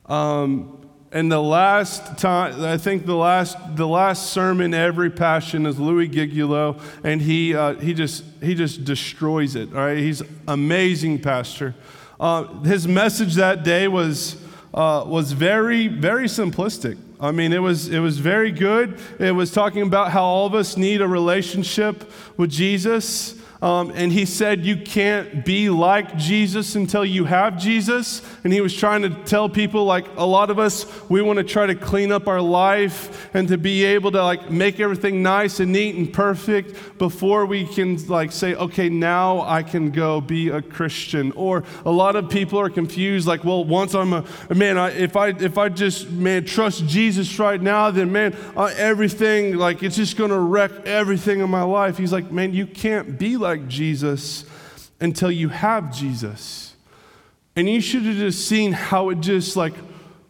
Um, 0.06 0.84
and 1.10 1.30
the 1.30 1.40
last 1.40 2.18
time, 2.18 2.62
I 2.64 2.76
think 2.76 3.06
the 3.06 3.14
last, 3.14 3.76
the 3.76 3.86
last 3.86 4.32
sermon 4.32 4.74
every 4.74 5.10
passion 5.10 5.66
is 5.66 5.78
Louis 5.78 6.08
Giglio, 6.08 6.80
and 7.04 7.22
he, 7.22 7.54
uh, 7.54 7.74
he, 7.74 7.94
just, 7.94 8.24
he 8.42 8.54
just 8.54 8.84
destroys 8.84 9.54
it. 9.54 9.72
All 9.72 9.80
right, 9.80 9.98
he's 9.98 10.22
amazing 10.48 11.20
pastor. 11.20 11.74
Uh, 12.18 12.44
his 12.62 12.88
message 12.88 13.34
that 13.34 13.62
day 13.62 13.88
was, 13.88 14.43
uh, 14.74 15.04
was 15.06 15.32
very, 15.32 15.86
very 15.86 16.24
simplistic. 16.24 16.98
I 17.20 17.30
mean, 17.30 17.52
it 17.52 17.62
was, 17.62 17.88
it 17.88 18.00
was 18.00 18.18
very 18.18 18.50
good. 18.50 18.98
It 19.20 19.30
was 19.30 19.52
talking 19.52 19.82
about 19.82 20.10
how 20.10 20.24
all 20.24 20.46
of 20.46 20.54
us 20.54 20.76
need 20.76 21.00
a 21.00 21.06
relationship 21.06 22.10
with 22.36 22.50
Jesus. 22.50 23.40
Um, 23.64 23.92
and 23.94 24.12
he 24.12 24.26
said, 24.26 24.66
You 24.66 24.76
can't 24.76 25.42
be 25.42 25.70
like 25.70 26.18
Jesus 26.18 26.74
until 26.74 27.02
you 27.02 27.24
have 27.24 27.58
Jesus. 27.58 28.20
And 28.44 28.52
he 28.52 28.60
was 28.60 28.76
trying 28.76 29.00
to 29.02 29.08
tell 29.24 29.48
people, 29.48 29.86
like, 29.86 30.06
a 30.18 30.26
lot 30.26 30.50
of 30.50 30.58
us, 30.58 30.84
we 31.08 31.22
want 31.22 31.38
to 31.38 31.44
try 31.44 31.64
to 31.64 31.74
clean 31.74 32.12
up 32.12 32.28
our 32.28 32.42
life 32.42 33.34
and 33.34 33.48
to 33.48 33.56
be 33.56 33.84
able 33.84 34.12
to, 34.12 34.22
like, 34.22 34.50
make 34.50 34.80
everything 34.80 35.22
nice 35.22 35.60
and 35.60 35.72
neat 35.72 35.94
and 35.94 36.12
perfect 36.12 36.98
before 36.98 37.46
we 37.46 37.64
can, 37.64 37.96
like, 38.06 38.32
say, 38.32 38.54
Okay, 38.54 38.90
now 38.90 39.40
I 39.40 39.62
can 39.62 39.90
go 39.90 40.20
be 40.20 40.50
a 40.50 40.60
Christian. 40.60 41.32
Or 41.32 41.64
a 41.86 41.90
lot 41.90 42.16
of 42.16 42.28
people 42.28 42.60
are 42.60 42.68
confused, 42.68 43.26
like, 43.26 43.44
Well, 43.44 43.64
once 43.64 43.94
I'm 43.94 44.12
a, 44.12 44.26
man, 44.54 44.76
I, 44.76 44.90
if, 44.90 45.16
I, 45.16 45.28
if 45.28 45.56
I 45.56 45.70
just, 45.70 46.10
man, 46.10 46.44
trust 46.44 46.86
Jesus 46.86 47.38
right 47.38 47.62
now, 47.62 47.90
then, 47.90 48.12
man, 48.12 48.36
uh, 48.58 48.74
everything, 48.76 49.56
like, 49.56 49.82
it's 49.82 49.96
just 49.96 50.18
going 50.18 50.32
to 50.32 50.38
wreck 50.38 50.70
everything 50.84 51.40
in 51.40 51.48
my 51.48 51.62
life. 51.62 51.96
He's 51.96 52.12
like, 52.12 52.30
Man, 52.30 52.52
you 52.52 52.66
can't 52.66 53.18
be 53.18 53.38
like 53.38 53.53
like 53.54 53.68
Jesus 53.68 54.44
until 55.00 55.30
you 55.30 55.48
have 55.48 55.94
Jesus. 55.94 56.74
And 57.54 57.68
you 57.68 57.80
should 57.80 58.02
have 58.02 58.16
just 58.16 58.48
seen 58.48 58.72
how 58.72 59.10
it 59.10 59.20
just 59.20 59.56
like, 59.56 59.74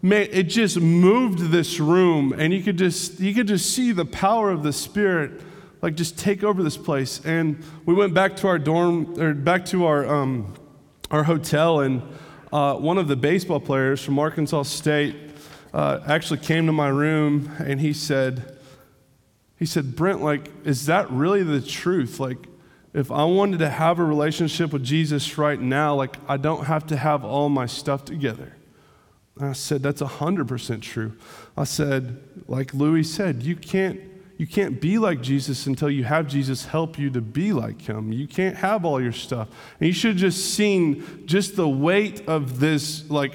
man, 0.03 0.29
it 0.31 0.45
just 0.45 0.79
moved 0.79 1.51
this 1.51 1.81
room. 1.81 2.35
And 2.37 2.53
you 2.53 2.63
could 2.63 2.77
just, 2.77 3.19
you 3.21 3.33
could 3.33 3.49
just 3.49 3.75
see 3.75 3.93
the 3.93 4.05
power 4.05 4.51
of 4.51 4.63
the 4.63 4.73
Spirit 4.75 5.41
like 5.81 5.95
just 5.95 6.19
take 6.19 6.45
over 6.45 6.63
this 6.63 6.77
place. 6.77 7.25
And 7.25 7.63
we 7.87 7.95
went 7.95 8.13
back 8.13 8.37
to 8.37 8.49
our 8.49 8.59
dorm, 8.59 9.19
or 9.19 9.33
back 9.33 9.65
to 9.67 9.87
our, 9.87 10.07
um, 10.07 10.55
our 11.11 11.25
hotel, 11.25 11.81
and 11.81 12.03
uh, 12.53 12.75
one 12.77 12.99
of 12.99 13.09
the 13.09 13.17
baseball 13.17 13.61
players 13.61 14.03
from 14.03 14.19
Arkansas 14.19 14.63
State 14.65 15.17
uh, 15.73 16.01
actually 16.07 16.41
came 16.41 16.67
to 16.67 16.73
my 16.73 16.89
room 16.89 17.51
and 17.59 17.81
he 17.81 17.93
said, 17.93 18.59
he 19.59 19.67
said, 19.67 19.97
Brent, 19.97 20.23
like, 20.23 20.51
is 20.65 20.87
that 20.87 21.11
really 21.11 21.43
the 21.43 21.61
truth? 21.61 22.21
Like, 22.21 22.39
if 22.95 23.11
I 23.11 23.25
wanted 23.25 23.59
to 23.59 23.69
have 23.69 23.99
a 23.99 24.05
relationship 24.05 24.73
with 24.73 24.85
Jesus 24.85 25.37
right 25.37 25.61
now, 25.61 25.97
like 25.97 26.17
I 26.29 26.37
don't 26.37 26.65
have 26.65 26.87
to 26.87 26.97
have 26.97 27.25
all 27.25 27.49
my 27.49 27.67
stuff 27.67 28.05
together. 28.05 28.55
And 29.37 29.49
I 29.49 29.53
said, 29.53 29.83
that's 29.83 30.01
100% 30.01 30.81
true. 30.81 31.13
I 31.57 31.65
said, 31.65 32.23
like 32.47 32.73
Louis 32.73 33.03
said, 33.03 33.43
you 33.43 33.57
can't, 33.57 34.01
you 34.39 34.47
can't 34.47 34.81
be 34.81 34.99
like 34.99 35.21
Jesus 35.21 35.67
until 35.67 35.91
you 35.91 36.05
have 36.05 36.29
Jesus 36.29 36.67
help 36.67 36.97
you 36.97 37.11
to 37.11 37.21
be 37.21 37.53
like 37.53 37.83
him. 37.83 38.13
You 38.13 38.29
can't 38.29 38.57
have 38.57 38.85
all 38.85 39.03
your 39.03 39.13
stuff. 39.13 39.49
And 39.81 39.89
you 39.89 39.93
should 39.93 40.13
have 40.13 40.21
just 40.21 40.55
seen 40.55 41.27
just 41.27 41.57
the 41.57 41.69
weight 41.69 42.29
of 42.29 42.61
this, 42.61 43.11
like, 43.11 43.33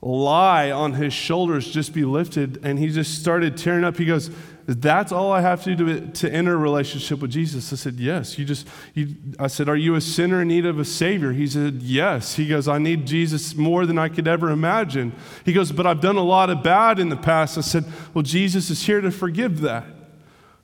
lie 0.00 0.70
on 0.70 0.94
his 0.94 1.12
shoulders 1.12 1.70
just 1.70 1.92
be 1.92 2.04
lifted. 2.04 2.64
And 2.64 2.78
he 2.78 2.88
just 2.88 3.20
started 3.20 3.58
tearing 3.58 3.84
up. 3.84 3.98
He 3.98 4.06
goes, 4.06 4.30
that's 4.66 5.10
all 5.10 5.32
I 5.32 5.40
have 5.40 5.64
to 5.64 5.74
do 5.74 5.86
to, 5.86 6.06
to 6.08 6.32
enter 6.32 6.54
a 6.54 6.56
relationship 6.56 7.20
with 7.20 7.32
Jesus. 7.32 7.72
I 7.72 7.76
said, 7.76 7.94
Yes. 7.94 8.38
You 8.38 8.44
just, 8.44 8.68
you, 8.94 9.14
I 9.38 9.48
said, 9.48 9.68
Are 9.68 9.76
you 9.76 9.96
a 9.96 10.00
sinner 10.00 10.42
in 10.42 10.48
need 10.48 10.66
of 10.66 10.78
a 10.78 10.84
Savior? 10.84 11.32
He 11.32 11.46
said, 11.46 11.82
Yes. 11.82 12.34
He 12.34 12.46
goes, 12.46 12.68
I 12.68 12.78
need 12.78 13.06
Jesus 13.06 13.54
more 13.56 13.86
than 13.86 13.98
I 13.98 14.08
could 14.08 14.28
ever 14.28 14.50
imagine. 14.50 15.12
He 15.44 15.52
goes, 15.52 15.72
But 15.72 15.86
I've 15.86 16.00
done 16.00 16.16
a 16.16 16.22
lot 16.22 16.48
of 16.48 16.62
bad 16.62 16.98
in 16.98 17.08
the 17.08 17.16
past. 17.16 17.58
I 17.58 17.62
said, 17.62 17.84
Well, 18.14 18.22
Jesus 18.22 18.70
is 18.70 18.84
here 18.84 19.00
to 19.00 19.10
forgive 19.10 19.60
that. 19.62 19.84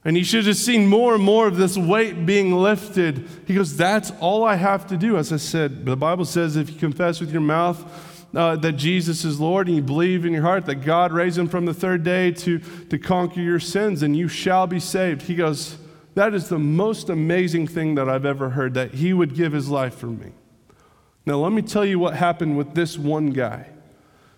And 0.04 0.16
you 0.16 0.24
should 0.24 0.46
have 0.46 0.56
seen 0.56 0.86
more 0.86 1.14
and 1.14 1.22
more 1.22 1.48
of 1.48 1.56
this 1.56 1.76
weight 1.76 2.24
being 2.24 2.54
lifted. 2.54 3.28
He 3.46 3.54
goes, 3.54 3.76
That's 3.76 4.12
all 4.20 4.44
I 4.44 4.54
have 4.54 4.86
to 4.88 4.96
do. 4.96 5.16
As 5.16 5.32
I 5.32 5.38
said, 5.38 5.84
the 5.84 5.96
Bible 5.96 6.24
says 6.24 6.56
if 6.56 6.70
you 6.70 6.78
confess 6.78 7.20
with 7.20 7.32
your 7.32 7.40
mouth, 7.40 8.07
uh, 8.34 8.56
that 8.56 8.72
Jesus 8.72 9.24
is 9.24 9.40
Lord 9.40 9.68
and 9.68 9.76
you 9.76 9.82
believe 9.82 10.24
in 10.24 10.32
your 10.32 10.42
heart 10.42 10.66
that 10.66 10.76
God 10.76 11.12
raised 11.12 11.38
him 11.38 11.48
from 11.48 11.64
the 11.64 11.74
third 11.74 12.02
day 12.02 12.30
to, 12.32 12.58
to 12.58 12.98
conquer 12.98 13.40
your 13.40 13.60
sins 13.60 14.02
and 14.02 14.16
you 14.16 14.28
shall 14.28 14.66
be 14.66 14.80
saved. 14.80 15.22
He 15.22 15.34
goes, 15.34 15.78
That 16.14 16.34
is 16.34 16.48
the 16.48 16.58
most 16.58 17.08
amazing 17.08 17.66
thing 17.68 17.94
that 17.94 18.08
I've 18.08 18.26
ever 18.26 18.50
heard, 18.50 18.74
that 18.74 18.94
he 18.94 19.12
would 19.12 19.34
give 19.34 19.52
his 19.52 19.68
life 19.68 19.94
for 19.94 20.06
me. 20.06 20.32
Now, 21.24 21.36
let 21.36 21.52
me 21.52 21.62
tell 21.62 21.84
you 21.84 21.98
what 21.98 22.14
happened 22.14 22.56
with 22.56 22.74
this 22.74 22.98
one 22.98 23.30
guy. 23.30 23.68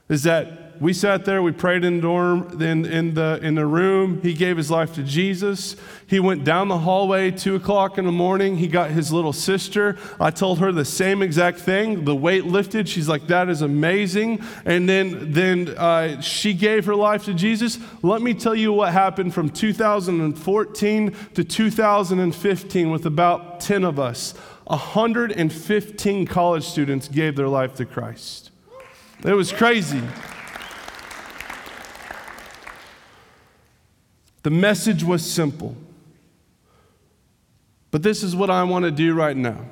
Is 0.08 0.24
that 0.24 0.69
we 0.80 0.94
sat 0.94 1.26
there, 1.26 1.42
we 1.42 1.52
prayed 1.52 1.84
in 1.84 1.96
the 1.96 2.00
dorm, 2.00 2.62
in, 2.62 2.86
in, 2.86 3.12
the, 3.12 3.38
in 3.42 3.54
the 3.54 3.66
room. 3.66 4.22
He 4.22 4.32
gave 4.32 4.56
his 4.56 4.70
life 4.70 4.94
to 4.94 5.02
Jesus. 5.02 5.76
He 6.06 6.18
went 6.20 6.42
down 6.42 6.68
the 6.68 6.78
hallway, 6.78 7.32
two 7.32 7.54
o'clock 7.54 7.98
in 7.98 8.06
the 8.06 8.12
morning. 8.12 8.56
He 8.56 8.66
got 8.66 8.90
his 8.90 9.12
little 9.12 9.34
sister. 9.34 9.98
I 10.18 10.30
told 10.30 10.58
her 10.60 10.72
the 10.72 10.86
same 10.86 11.20
exact 11.20 11.58
thing. 11.58 12.06
The 12.06 12.16
weight 12.16 12.46
lifted. 12.46 12.88
She's 12.88 13.10
like, 13.10 13.26
that 13.26 13.50
is 13.50 13.60
amazing. 13.60 14.42
And 14.64 14.88
then, 14.88 15.34
then 15.34 15.68
uh, 15.76 16.22
she 16.22 16.54
gave 16.54 16.86
her 16.86 16.96
life 16.96 17.26
to 17.26 17.34
Jesus. 17.34 17.78
Let 18.00 18.22
me 18.22 18.32
tell 18.32 18.54
you 18.54 18.72
what 18.72 18.90
happened 18.94 19.34
from 19.34 19.50
2014 19.50 21.16
to 21.34 21.44
2015 21.44 22.90
with 22.90 23.04
about 23.04 23.60
10 23.60 23.84
of 23.84 24.00
us. 24.00 24.32
115 24.64 26.26
college 26.26 26.64
students 26.64 27.06
gave 27.06 27.36
their 27.36 27.48
life 27.48 27.74
to 27.74 27.84
Christ. 27.84 28.50
It 29.22 29.34
was 29.34 29.52
crazy. 29.52 30.00
The 34.42 34.50
message 34.50 35.04
was 35.04 35.28
simple. 35.28 35.76
But 37.90 38.02
this 38.02 38.22
is 38.22 38.36
what 38.36 38.50
I 38.50 38.62
want 38.64 38.84
to 38.84 38.90
do 38.90 39.14
right 39.14 39.36
now. 39.36 39.66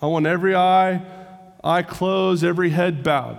I 0.00 0.06
want 0.06 0.26
every 0.26 0.54
eye, 0.54 1.02
eye 1.62 1.82
closed, 1.82 2.44
every 2.44 2.70
head 2.70 3.02
bowed. 3.02 3.38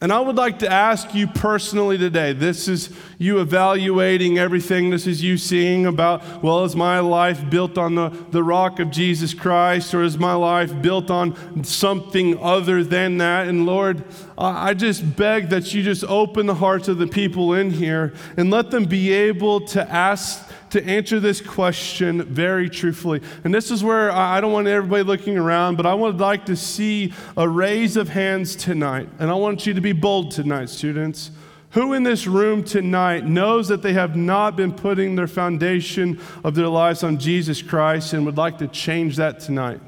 And 0.00 0.12
I 0.12 0.20
would 0.20 0.36
like 0.36 0.58
to 0.60 0.70
ask 0.70 1.14
you 1.14 1.26
personally 1.26 1.96
today 1.96 2.32
this 2.32 2.68
is 2.68 2.94
you 3.18 3.40
evaluating 3.40 4.38
everything. 4.38 4.90
This 4.90 5.06
is 5.06 5.22
you 5.22 5.38
seeing 5.38 5.86
about, 5.86 6.42
well, 6.42 6.64
is 6.64 6.76
my 6.76 7.00
life 7.00 7.48
built 7.48 7.78
on 7.78 7.94
the, 7.94 8.08
the 8.30 8.42
rock 8.42 8.78
of 8.78 8.90
Jesus 8.90 9.32
Christ 9.32 9.94
or 9.94 10.02
is 10.02 10.18
my 10.18 10.34
life 10.34 10.82
built 10.82 11.10
on 11.10 11.64
something 11.64 12.38
other 12.38 12.84
than 12.84 13.18
that? 13.18 13.48
And 13.48 13.66
Lord, 13.66 14.04
I 14.36 14.74
just 14.74 15.16
beg 15.16 15.48
that 15.48 15.72
you 15.72 15.82
just 15.82 16.04
open 16.04 16.46
the 16.46 16.54
hearts 16.54 16.88
of 16.88 16.98
the 16.98 17.06
people 17.06 17.54
in 17.54 17.70
here 17.70 18.12
and 18.36 18.50
let 18.50 18.70
them 18.70 18.84
be 18.84 19.12
able 19.12 19.60
to 19.68 19.90
ask 19.90 20.52
to 20.70 20.84
answer 20.84 21.20
this 21.20 21.40
question 21.40 22.22
very 22.22 22.68
truthfully. 22.68 23.22
And 23.44 23.54
this 23.54 23.70
is 23.70 23.84
where 23.84 24.10
I 24.10 24.40
don't 24.40 24.52
want 24.52 24.66
everybody 24.66 25.04
looking 25.04 25.38
around, 25.38 25.76
but 25.76 25.86
I 25.86 25.94
would 25.94 26.18
like 26.18 26.44
to 26.46 26.56
see 26.56 27.14
a 27.36 27.48
raise 27.48 27.96
of 27.96 28.08
hands 28.08 28.56
tonight. 28.56 29.08
And 29.18 29.30
I 29.30 29.34
want 29.34 29.64
you 29.66 29.74
to 29.74 29.80
be 29.80 29.92
bold 29.92 30.32
tonight, 30.32 30.68
students. 30.68 31.30
Who 31.70 31.92
in 31.92 32.04
this 32.04 32.26
room 32.26 32.64
tonight 32.64 33.26
knows 33.26 33.68
that 33.68 33.82
they 33.82 33.92
have 33.92 34.16
not 34.16 34.56
been 34.56 34.72
putting 34.72 35.16
their 35.16 35.26
foundation 35.26 36.20
of 36.42 36.54
their 36.54 36.68
lives 36.68 37.02
on 37.02 37.18
Jesus 37.18 37.60
Christ 37.60 38.12
and 38.12 38.24
would 38.24 38.36
like 38.36 38.58
to 38.58 38.68
change 38.68 39.16
that 39.16 39.40
tonight? 39.40 39.80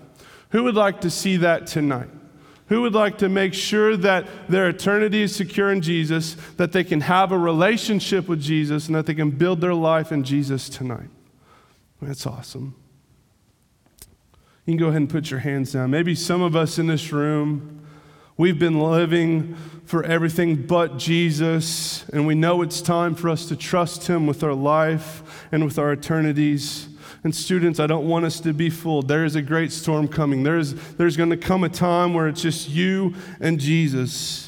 Who 0.51 0.65
would 0.65 0.75
like 0.75 1.01
to 1.03 1.11
see 1.11 1.37
that 1.39 1.67
tonight? 1.67 2.11
Who 2.67 2.83
would 2.83 2.95
like 2.95 3.19
to 3.19 3.31
make 3.31 3.55
sure 3.55 3.97
that 3.97 4.27
their 4.49 4.69
eternity 4.69 5.23
is 5.23 5.35
secure 5.35 5.73
in 5.73 5.81
Jesus, 5.81 6.37
that 6.57 6.73
they 6.73 6.85
can 6.85 7.01
have 7.01 7.33
a 7.33 7.39
relationship 7.39 8.29
with 8.29 8.43
Jesus, 8.43 8.87
and 8.87 8.95
that 8.95 9.07
they 9.07 9.15
can 9.15 9.31
build 9.31 9.63
their 9.63 9.75
life 9.75 10.13
in 10.13 10.23
Jesus 10.23 10.69
tonight? 10.69 11.09
That's 12.03 12.27
awesome. 12.27 12.77
You 14.67 14.73
can 14.73 14.77
go 14.77 14.89
ahead 14.89 15.01
and 15.01 15.09
put 15.09 15.31
your 15.31 15.41
hands 15.41 15.73
down. 15.73 15.91
Maybe 15.91 16.15
some 16.15 16.43
of 16.43 16.55
us 16.55 16.79
in 16.79 16.89
this 16.89 17.11
room, 17.11 17.87
we've 18.39 18.59
been 18.59 18.81
living 18.81 19.55
for 19.85 20.05
everything 20.05 20.55
but 20.55 20.97
Jesus, 20.97 22.09
and 22.11 22.27
we 22.27 22.35
know 22.35 22.63
it's 22.63 22.81
time 22.81 23.15
for 23.15 23.29
us 23.29 23.47
to 23.49 23.57
trust 23.57 24.07
Him 24.07 24.27
with 24.27 24.43
our 24.43 24.55
life 24.55 25.47
and 25.53 25.65
with 25.65 25.79
our 25.79 25.93
eternities. 25.93 26.89
And 27.25 27.35
students, 27.35 27.81
I 27.81 27.87
don't 27.87 28.07
want 28.07 28.25
us 28.25 28.39
to 28.41 28.55
be 28.55 28.71
fooled. 28.71 29.09
There 29.09 29.25
is 29.25 29.35
a 29.35 29.43
great 29.43 29.73
storm 29.73 30.07
coming. 30.07 30.45
There's, 30.45 30.75
there's 30.95 31.17
going 31.17 31.31
to 31.31 31.37
come 31.37 31.65
a 31.65 31.69
time 31.69 32.15
where 32.15 32.29
it's 32.29 32.41
just 32.41 32.69
you 32.69 33.15
and 33.41 33.59
Jesus. 33.59 34.48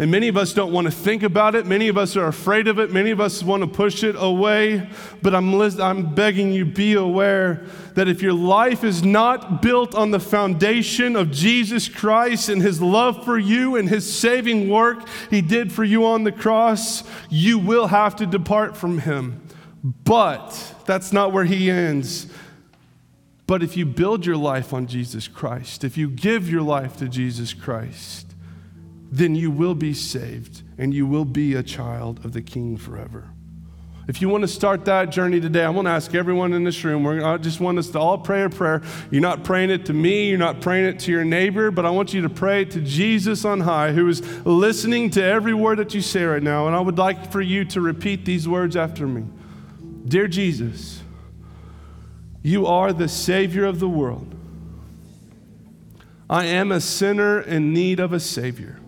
And 0.00 0.10
many 0.10 0.28
of 0.28 0.36
us 0.38 0.54
don't 0.54 0.72
want 0.72 0.86
to 0.86 0.90
think 0.90 1.22
about 1.22 1.54
it. 1.54 1.66
Many 1.66 1.88
of 1.88 1.98
us 1.98 2.16
are 2.16 2.26
afraid 2.26 2.68
of 2.68 2.78
it. 2.78 2.90
Many 2.90 3.10
of 3.10 3.20
us 3.20 3.42
want 3.42 3.62
to 3.62 3.66
push 3.66 4.02
it 4.02 4.16
away. 4.18 4.88
But 5.20 5.34
I'm, 5.34 5.54
I'm 5.60 6.14
begging 6.14 6.54
you, 6.54 6.64
be 6.64 6.94
aware 6.94 7.66
that 7.96 8.08
if 8.08 8.22
your 8.22 8.32
life 8.32 8.82
is 8.82 9.04
not 9.04 9.60
built 9.60 9.94
on 9.94 10.10
the 10.10 10.18
foundation 10.18 11.16
of 11.16 11.30
Jesus 11.30 11.86
Christ 11.86 12.48
and 12.48 12.62
his 12.62 12.80
love 12.80 13.26
for 13.26 13.36
you 13.36 13.76
and 13.76 13.90
his 13.90 14.10
saving 14.10 14.70
work 14.70 15.06
he 15.28 15.42
did 15.42 15.70
for 15.70 15.84
you 15.84 16.06
on 16.06 16.24
the 16.24 16.32
cross, 16.32 17.04
you 17.28 17.58
will 17.58 17.88
have 17.88 18.16
to 18.16 18.26
depart 18.26 18.78
from 18.78 19.00
him. 19.00 19.46
But 19.84 20.76
that's 20.86 21.12
not 21.12 21.30
where 21.30 21.44
he 21.44 21.70
ends. 21.70 22.26
But 23.46 23.62
if 23.62 23.76
you 23.76 23.84
build 23.84 24.24
your 24.24 24.38
life 24.38 24.72
on 24.72 24.86
Jesus 24.86 25.28
Christ, 25.28 25.84
if 25.84 25.98
you 25.98 26.08
give 26.08 26.48
your 26.48 26.62
life 26.62 26.96
to 26.96 27.06
Jesus 27.06 27.52
Christ, 27.52 28.29
then 29.10 29.34
you 29.34 29.50
will 29.50 29.74
be 29.74 29.92
saved 29.92 30.62
and 30.78 30.94
you 30.94 31.06
will 31.06 31.24
be 31.24 31.54
a 31.54 31.62
child 31.62 32.24
of 32.24 32.32
the 32.32 32.42
King 32.42 32.76
forever. 32.76 33.28
If 34.10 34.20
you 34.20 34.28
want 34.28 34.42
to 34.42 34.48
start 34.48 34.86
that 34.86 35.10
journey 35.10 35.40
today, 35.40 35.62
I 35.62 35.70
want 35.70 35.86
to 35.86 35.92
ask 35.92 36.16
everyone 36.16 36.52
in 36.52 36.64
this 36.64 36.82
room. 36.82 37.06
I 37.06 37.36
just 37.36 37.60
want 37.60 37.78
us 37.78 37.90
to 37.90 38.00
all 38.00 38.18
pray 38.18 38.42
a 38.42 38.50
prayer. 38.50 38.82
You're 39.08 39.22
not 39.22 39.44
praying 39.44 39.70
it 39.70 39.86
to 39.86 39.92
me, 39.92 40.28
you're 40.28 40.38
not 40.38 40.60
praying 40.60 40.86
it 40.86 40.98
to 41.00 41.12
your 41.12 41.24
neighbor, 41.24 41.70
but 41.70 41.86
I 41.86 41.90
want 41.90 42.12
you 42.12 42.22
to 42.22 42.28
pray 42.28 42.64
to 42.64 42.80
Jesus 42.80 43.44
on 43.44 43.60
high, 43.60 43.92
who 43.92 44.08
is 44.08 44.20
listening 44.44 45.10
to 45.10 45.22
every 45.22 45.54
word 45.54 45.78
that 45.78 45.94
you 45.94 46.00
say 46.00 46.24
right 46.24 46.42
now. 46.42 46.66
And 46.66 46.74
I 46.74 46.80
would 46.80 46.98
like 46.98 47.30
for 47.30 47.40
you 47.40 47.64
to 47.66 47.80
repeat 47.80 48.24
these 48.24 48.48
words 48.48 48.74
after 48.74 49.06
me. 49.06 49.26
Dear 50.08 50.26
Jesus, 50.26 51.04
you 52.42 52.66
are 52.66 52.92
the 52.92 53.06
Savior 53.06 53.64
of 53.64 53.78
the 53.78 53.88
world. 53.88 54.34
I 56.28 56.46
am 56.46 56.72
a 56.72 56.80
sinner 56.80 57.40
in 57.40 57.72
need 57.72 58.00
of 58.00 58.12
a 58.12 58.18
Savior. 58.18 58.79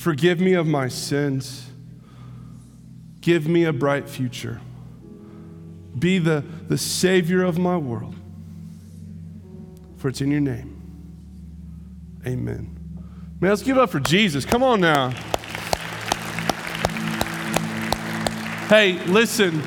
Forgive 0.00 0.40
me 0.40 0.54
of 0.54 0.66
my 0.66 0.88
sins. 0.88 1.68
Give 3.20 3.46
me 3.46 3.64
a 3.64 3.72
bright 3.74 4.08
future. 4.08 4.58
Be 5.98 6.18
the, 6.18 6.42
the 6.68 6.78
Savior 6.78 7.44
of 7.44 7.58
my 7.58 7.76
world. 7.76 8.14
For 9.98 10.08
it's 10.08 10.22
in 10.22 10.30
your 10.30 10.40
name. 10.40 10.80
Amen. 12.26 12.78
Man, 13.40 13.50
let's 13.50 13.62
give 13.62 13.76
up 13.76 13.90
for 13.90 14.00
Jesus. 14.00 14.46
Come 14.46 14.62
on 14.62 14.80
now. 14.80 15.10
Hey, 18.70 19.04
listen, 19.04 19.62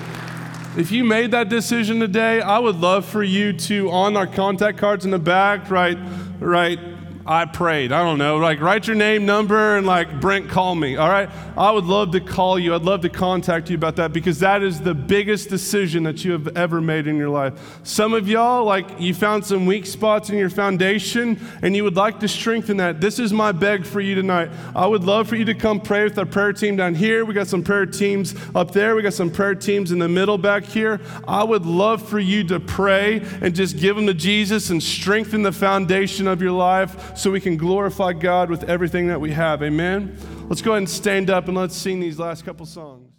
if 0.75 0.91
you 0.91 1.03
made 1.03 1.29
that 1.29 1.49
decision 1.49 1.99
today, 1.99 2.41
I 2.41 2.57
would 2.57 2.77
love 2.77 3.05
for 3.05 3.21
you 3.21 3.53
to, 3.53 3.91
on 3.91 4.17
our 4.17 4.25
contact 4.25 4.79
cards 4.79 5.05
in 5.05 5.11
the 5.11 5.19
back, 5.19 5.69
right, 5.69 5.99
write 6.39 6.92
I 7.25 7.45
prayed. 7.45 7.93
I 7.93 8.03
don't 8.03 8.17
know. 8.17 8.36
Like, 8.38 8.59
write 8.59 8.86
your 8.86 8.97
name, 8.97 9.25
number, 9.25 9.77
and 9.77 9.88
like, 9.88 10.19
Brent, 10.19 10.49
call 10.49 10.75
me. 10.75 10.97
All 10.97 11.07
right? 11.07 11.29
I 11.55 11.71
would 11.71 11.86
love 11.86 12.12
to 12.12 12.19
call 12.19 12.59
you. 12.59 12.75
I'd 12.75 12.81
love 12.81 13.01
to 13.01 13.09
contact 13.09 13.69
you 13.69 13.77
about 13.77 13.95
that 13.95 14.12
because 14.12 14.39
that 14.39 14.62
is 14.62 14.81
the 14.81 14.93
biggest 14.93 15.49
decision 15.49 16.03
that 16.03 16.25
you 16.25 16.33
have 16.33 16.57
ever 16.57 16.81
made 16.81 17.07
in 17.07 17.15
your 17.15 17.29
life. 17.29 17.80
Some 17.84 18.13
of 18.13 18.28
y'all, 18.28 18.65
like, 18.65 18.99
you 18.99 19.13
found 19.13 19.45
some 19.45 19.65
weak 19.65 19.86
spots 19.86 20.30
in 20.30 20.38
your 20.38 20.49
foundation 20.49 21.39
and 21.61 21.78
you 21.78 21.86
would 21.86 21.95
like 21.95 22.19
to 22.19 22.28
strengthen 22.28 22.78
that. 22.78 22.99
This 22.99 23.19
is 23.19 23.32
my 23.32 23.53
beg 23.53 23.86
for 23.86 24.01
you 24.01 24.15
tonight. 24.15 24.49
I 24.76 24.86
would 24.86 25.05
love 25.05 25.30
for 25.30 25.38
you 25.38 25.45
to 25.45 25.55
come 25.55 25.80
pray 25.80 26.03
with 26.03 26.19
our 26.19 26.26
prayer 26.26 26.51
team 26.51 26.76
down 26.76 26.93
here. 26.93 27.24
We 27.24 27.34
got 27.34 27.47
some 27.47 27.63
prayer 27.63 27.86
teams 27.86 28.36
up 28.53 28.71
there. 28.71 28.97
We 28.97 29.01
got 29.01 29.13
some 29.13 29.32
prayer 29.32 29.55
teams 29.55 29.93
in 29.93 29.99
the 29.99 30.09
middle 30.09 30.38
back 30.38 30.65
here. 30.65 30.99
I 31.26 31.45
would 31.45 31.65
love 31.65 32.05
for 32.05 32.19
you 32.19 32.43
to 32.45 32.59
pray 32.59 33.21
and 33.41 33.55
just 33.55 33.78
give 33.78 33.95
them 33.95 34.07
to 34.07 34.13
Jesus 34.13 34.71
and 34.71 34.84
strengthen 34.84 35.43
the 35.43 35.53
foundation 35.53 36.28
of 36.28 36.41
your 36.41 36.51
life 36.51 37.12
so 37.16 37.32
we 37.32 37.39
can 37.39 37.57
glorify 37.57 38.14
God 38.14 38.49
with 38.49 38.64
everything 38.64 39.07
that 39.07 39.22
we 39.22 39.32
have. 39.32 39.61
Amen? 39.64 40.18
Let's 40.49 40.61
go 40.61 40.72
ahead 40.72 40.80
and 40.80 40.89
stand 40.89 41.30
up 41.30 41.47
and 41.47 41.55
let's 41.55 41.76
sing 41.76 41.99
these 41.99 42.20
last 42.20 42.45
couple 42.45 42.66
songs. 42.66 43.12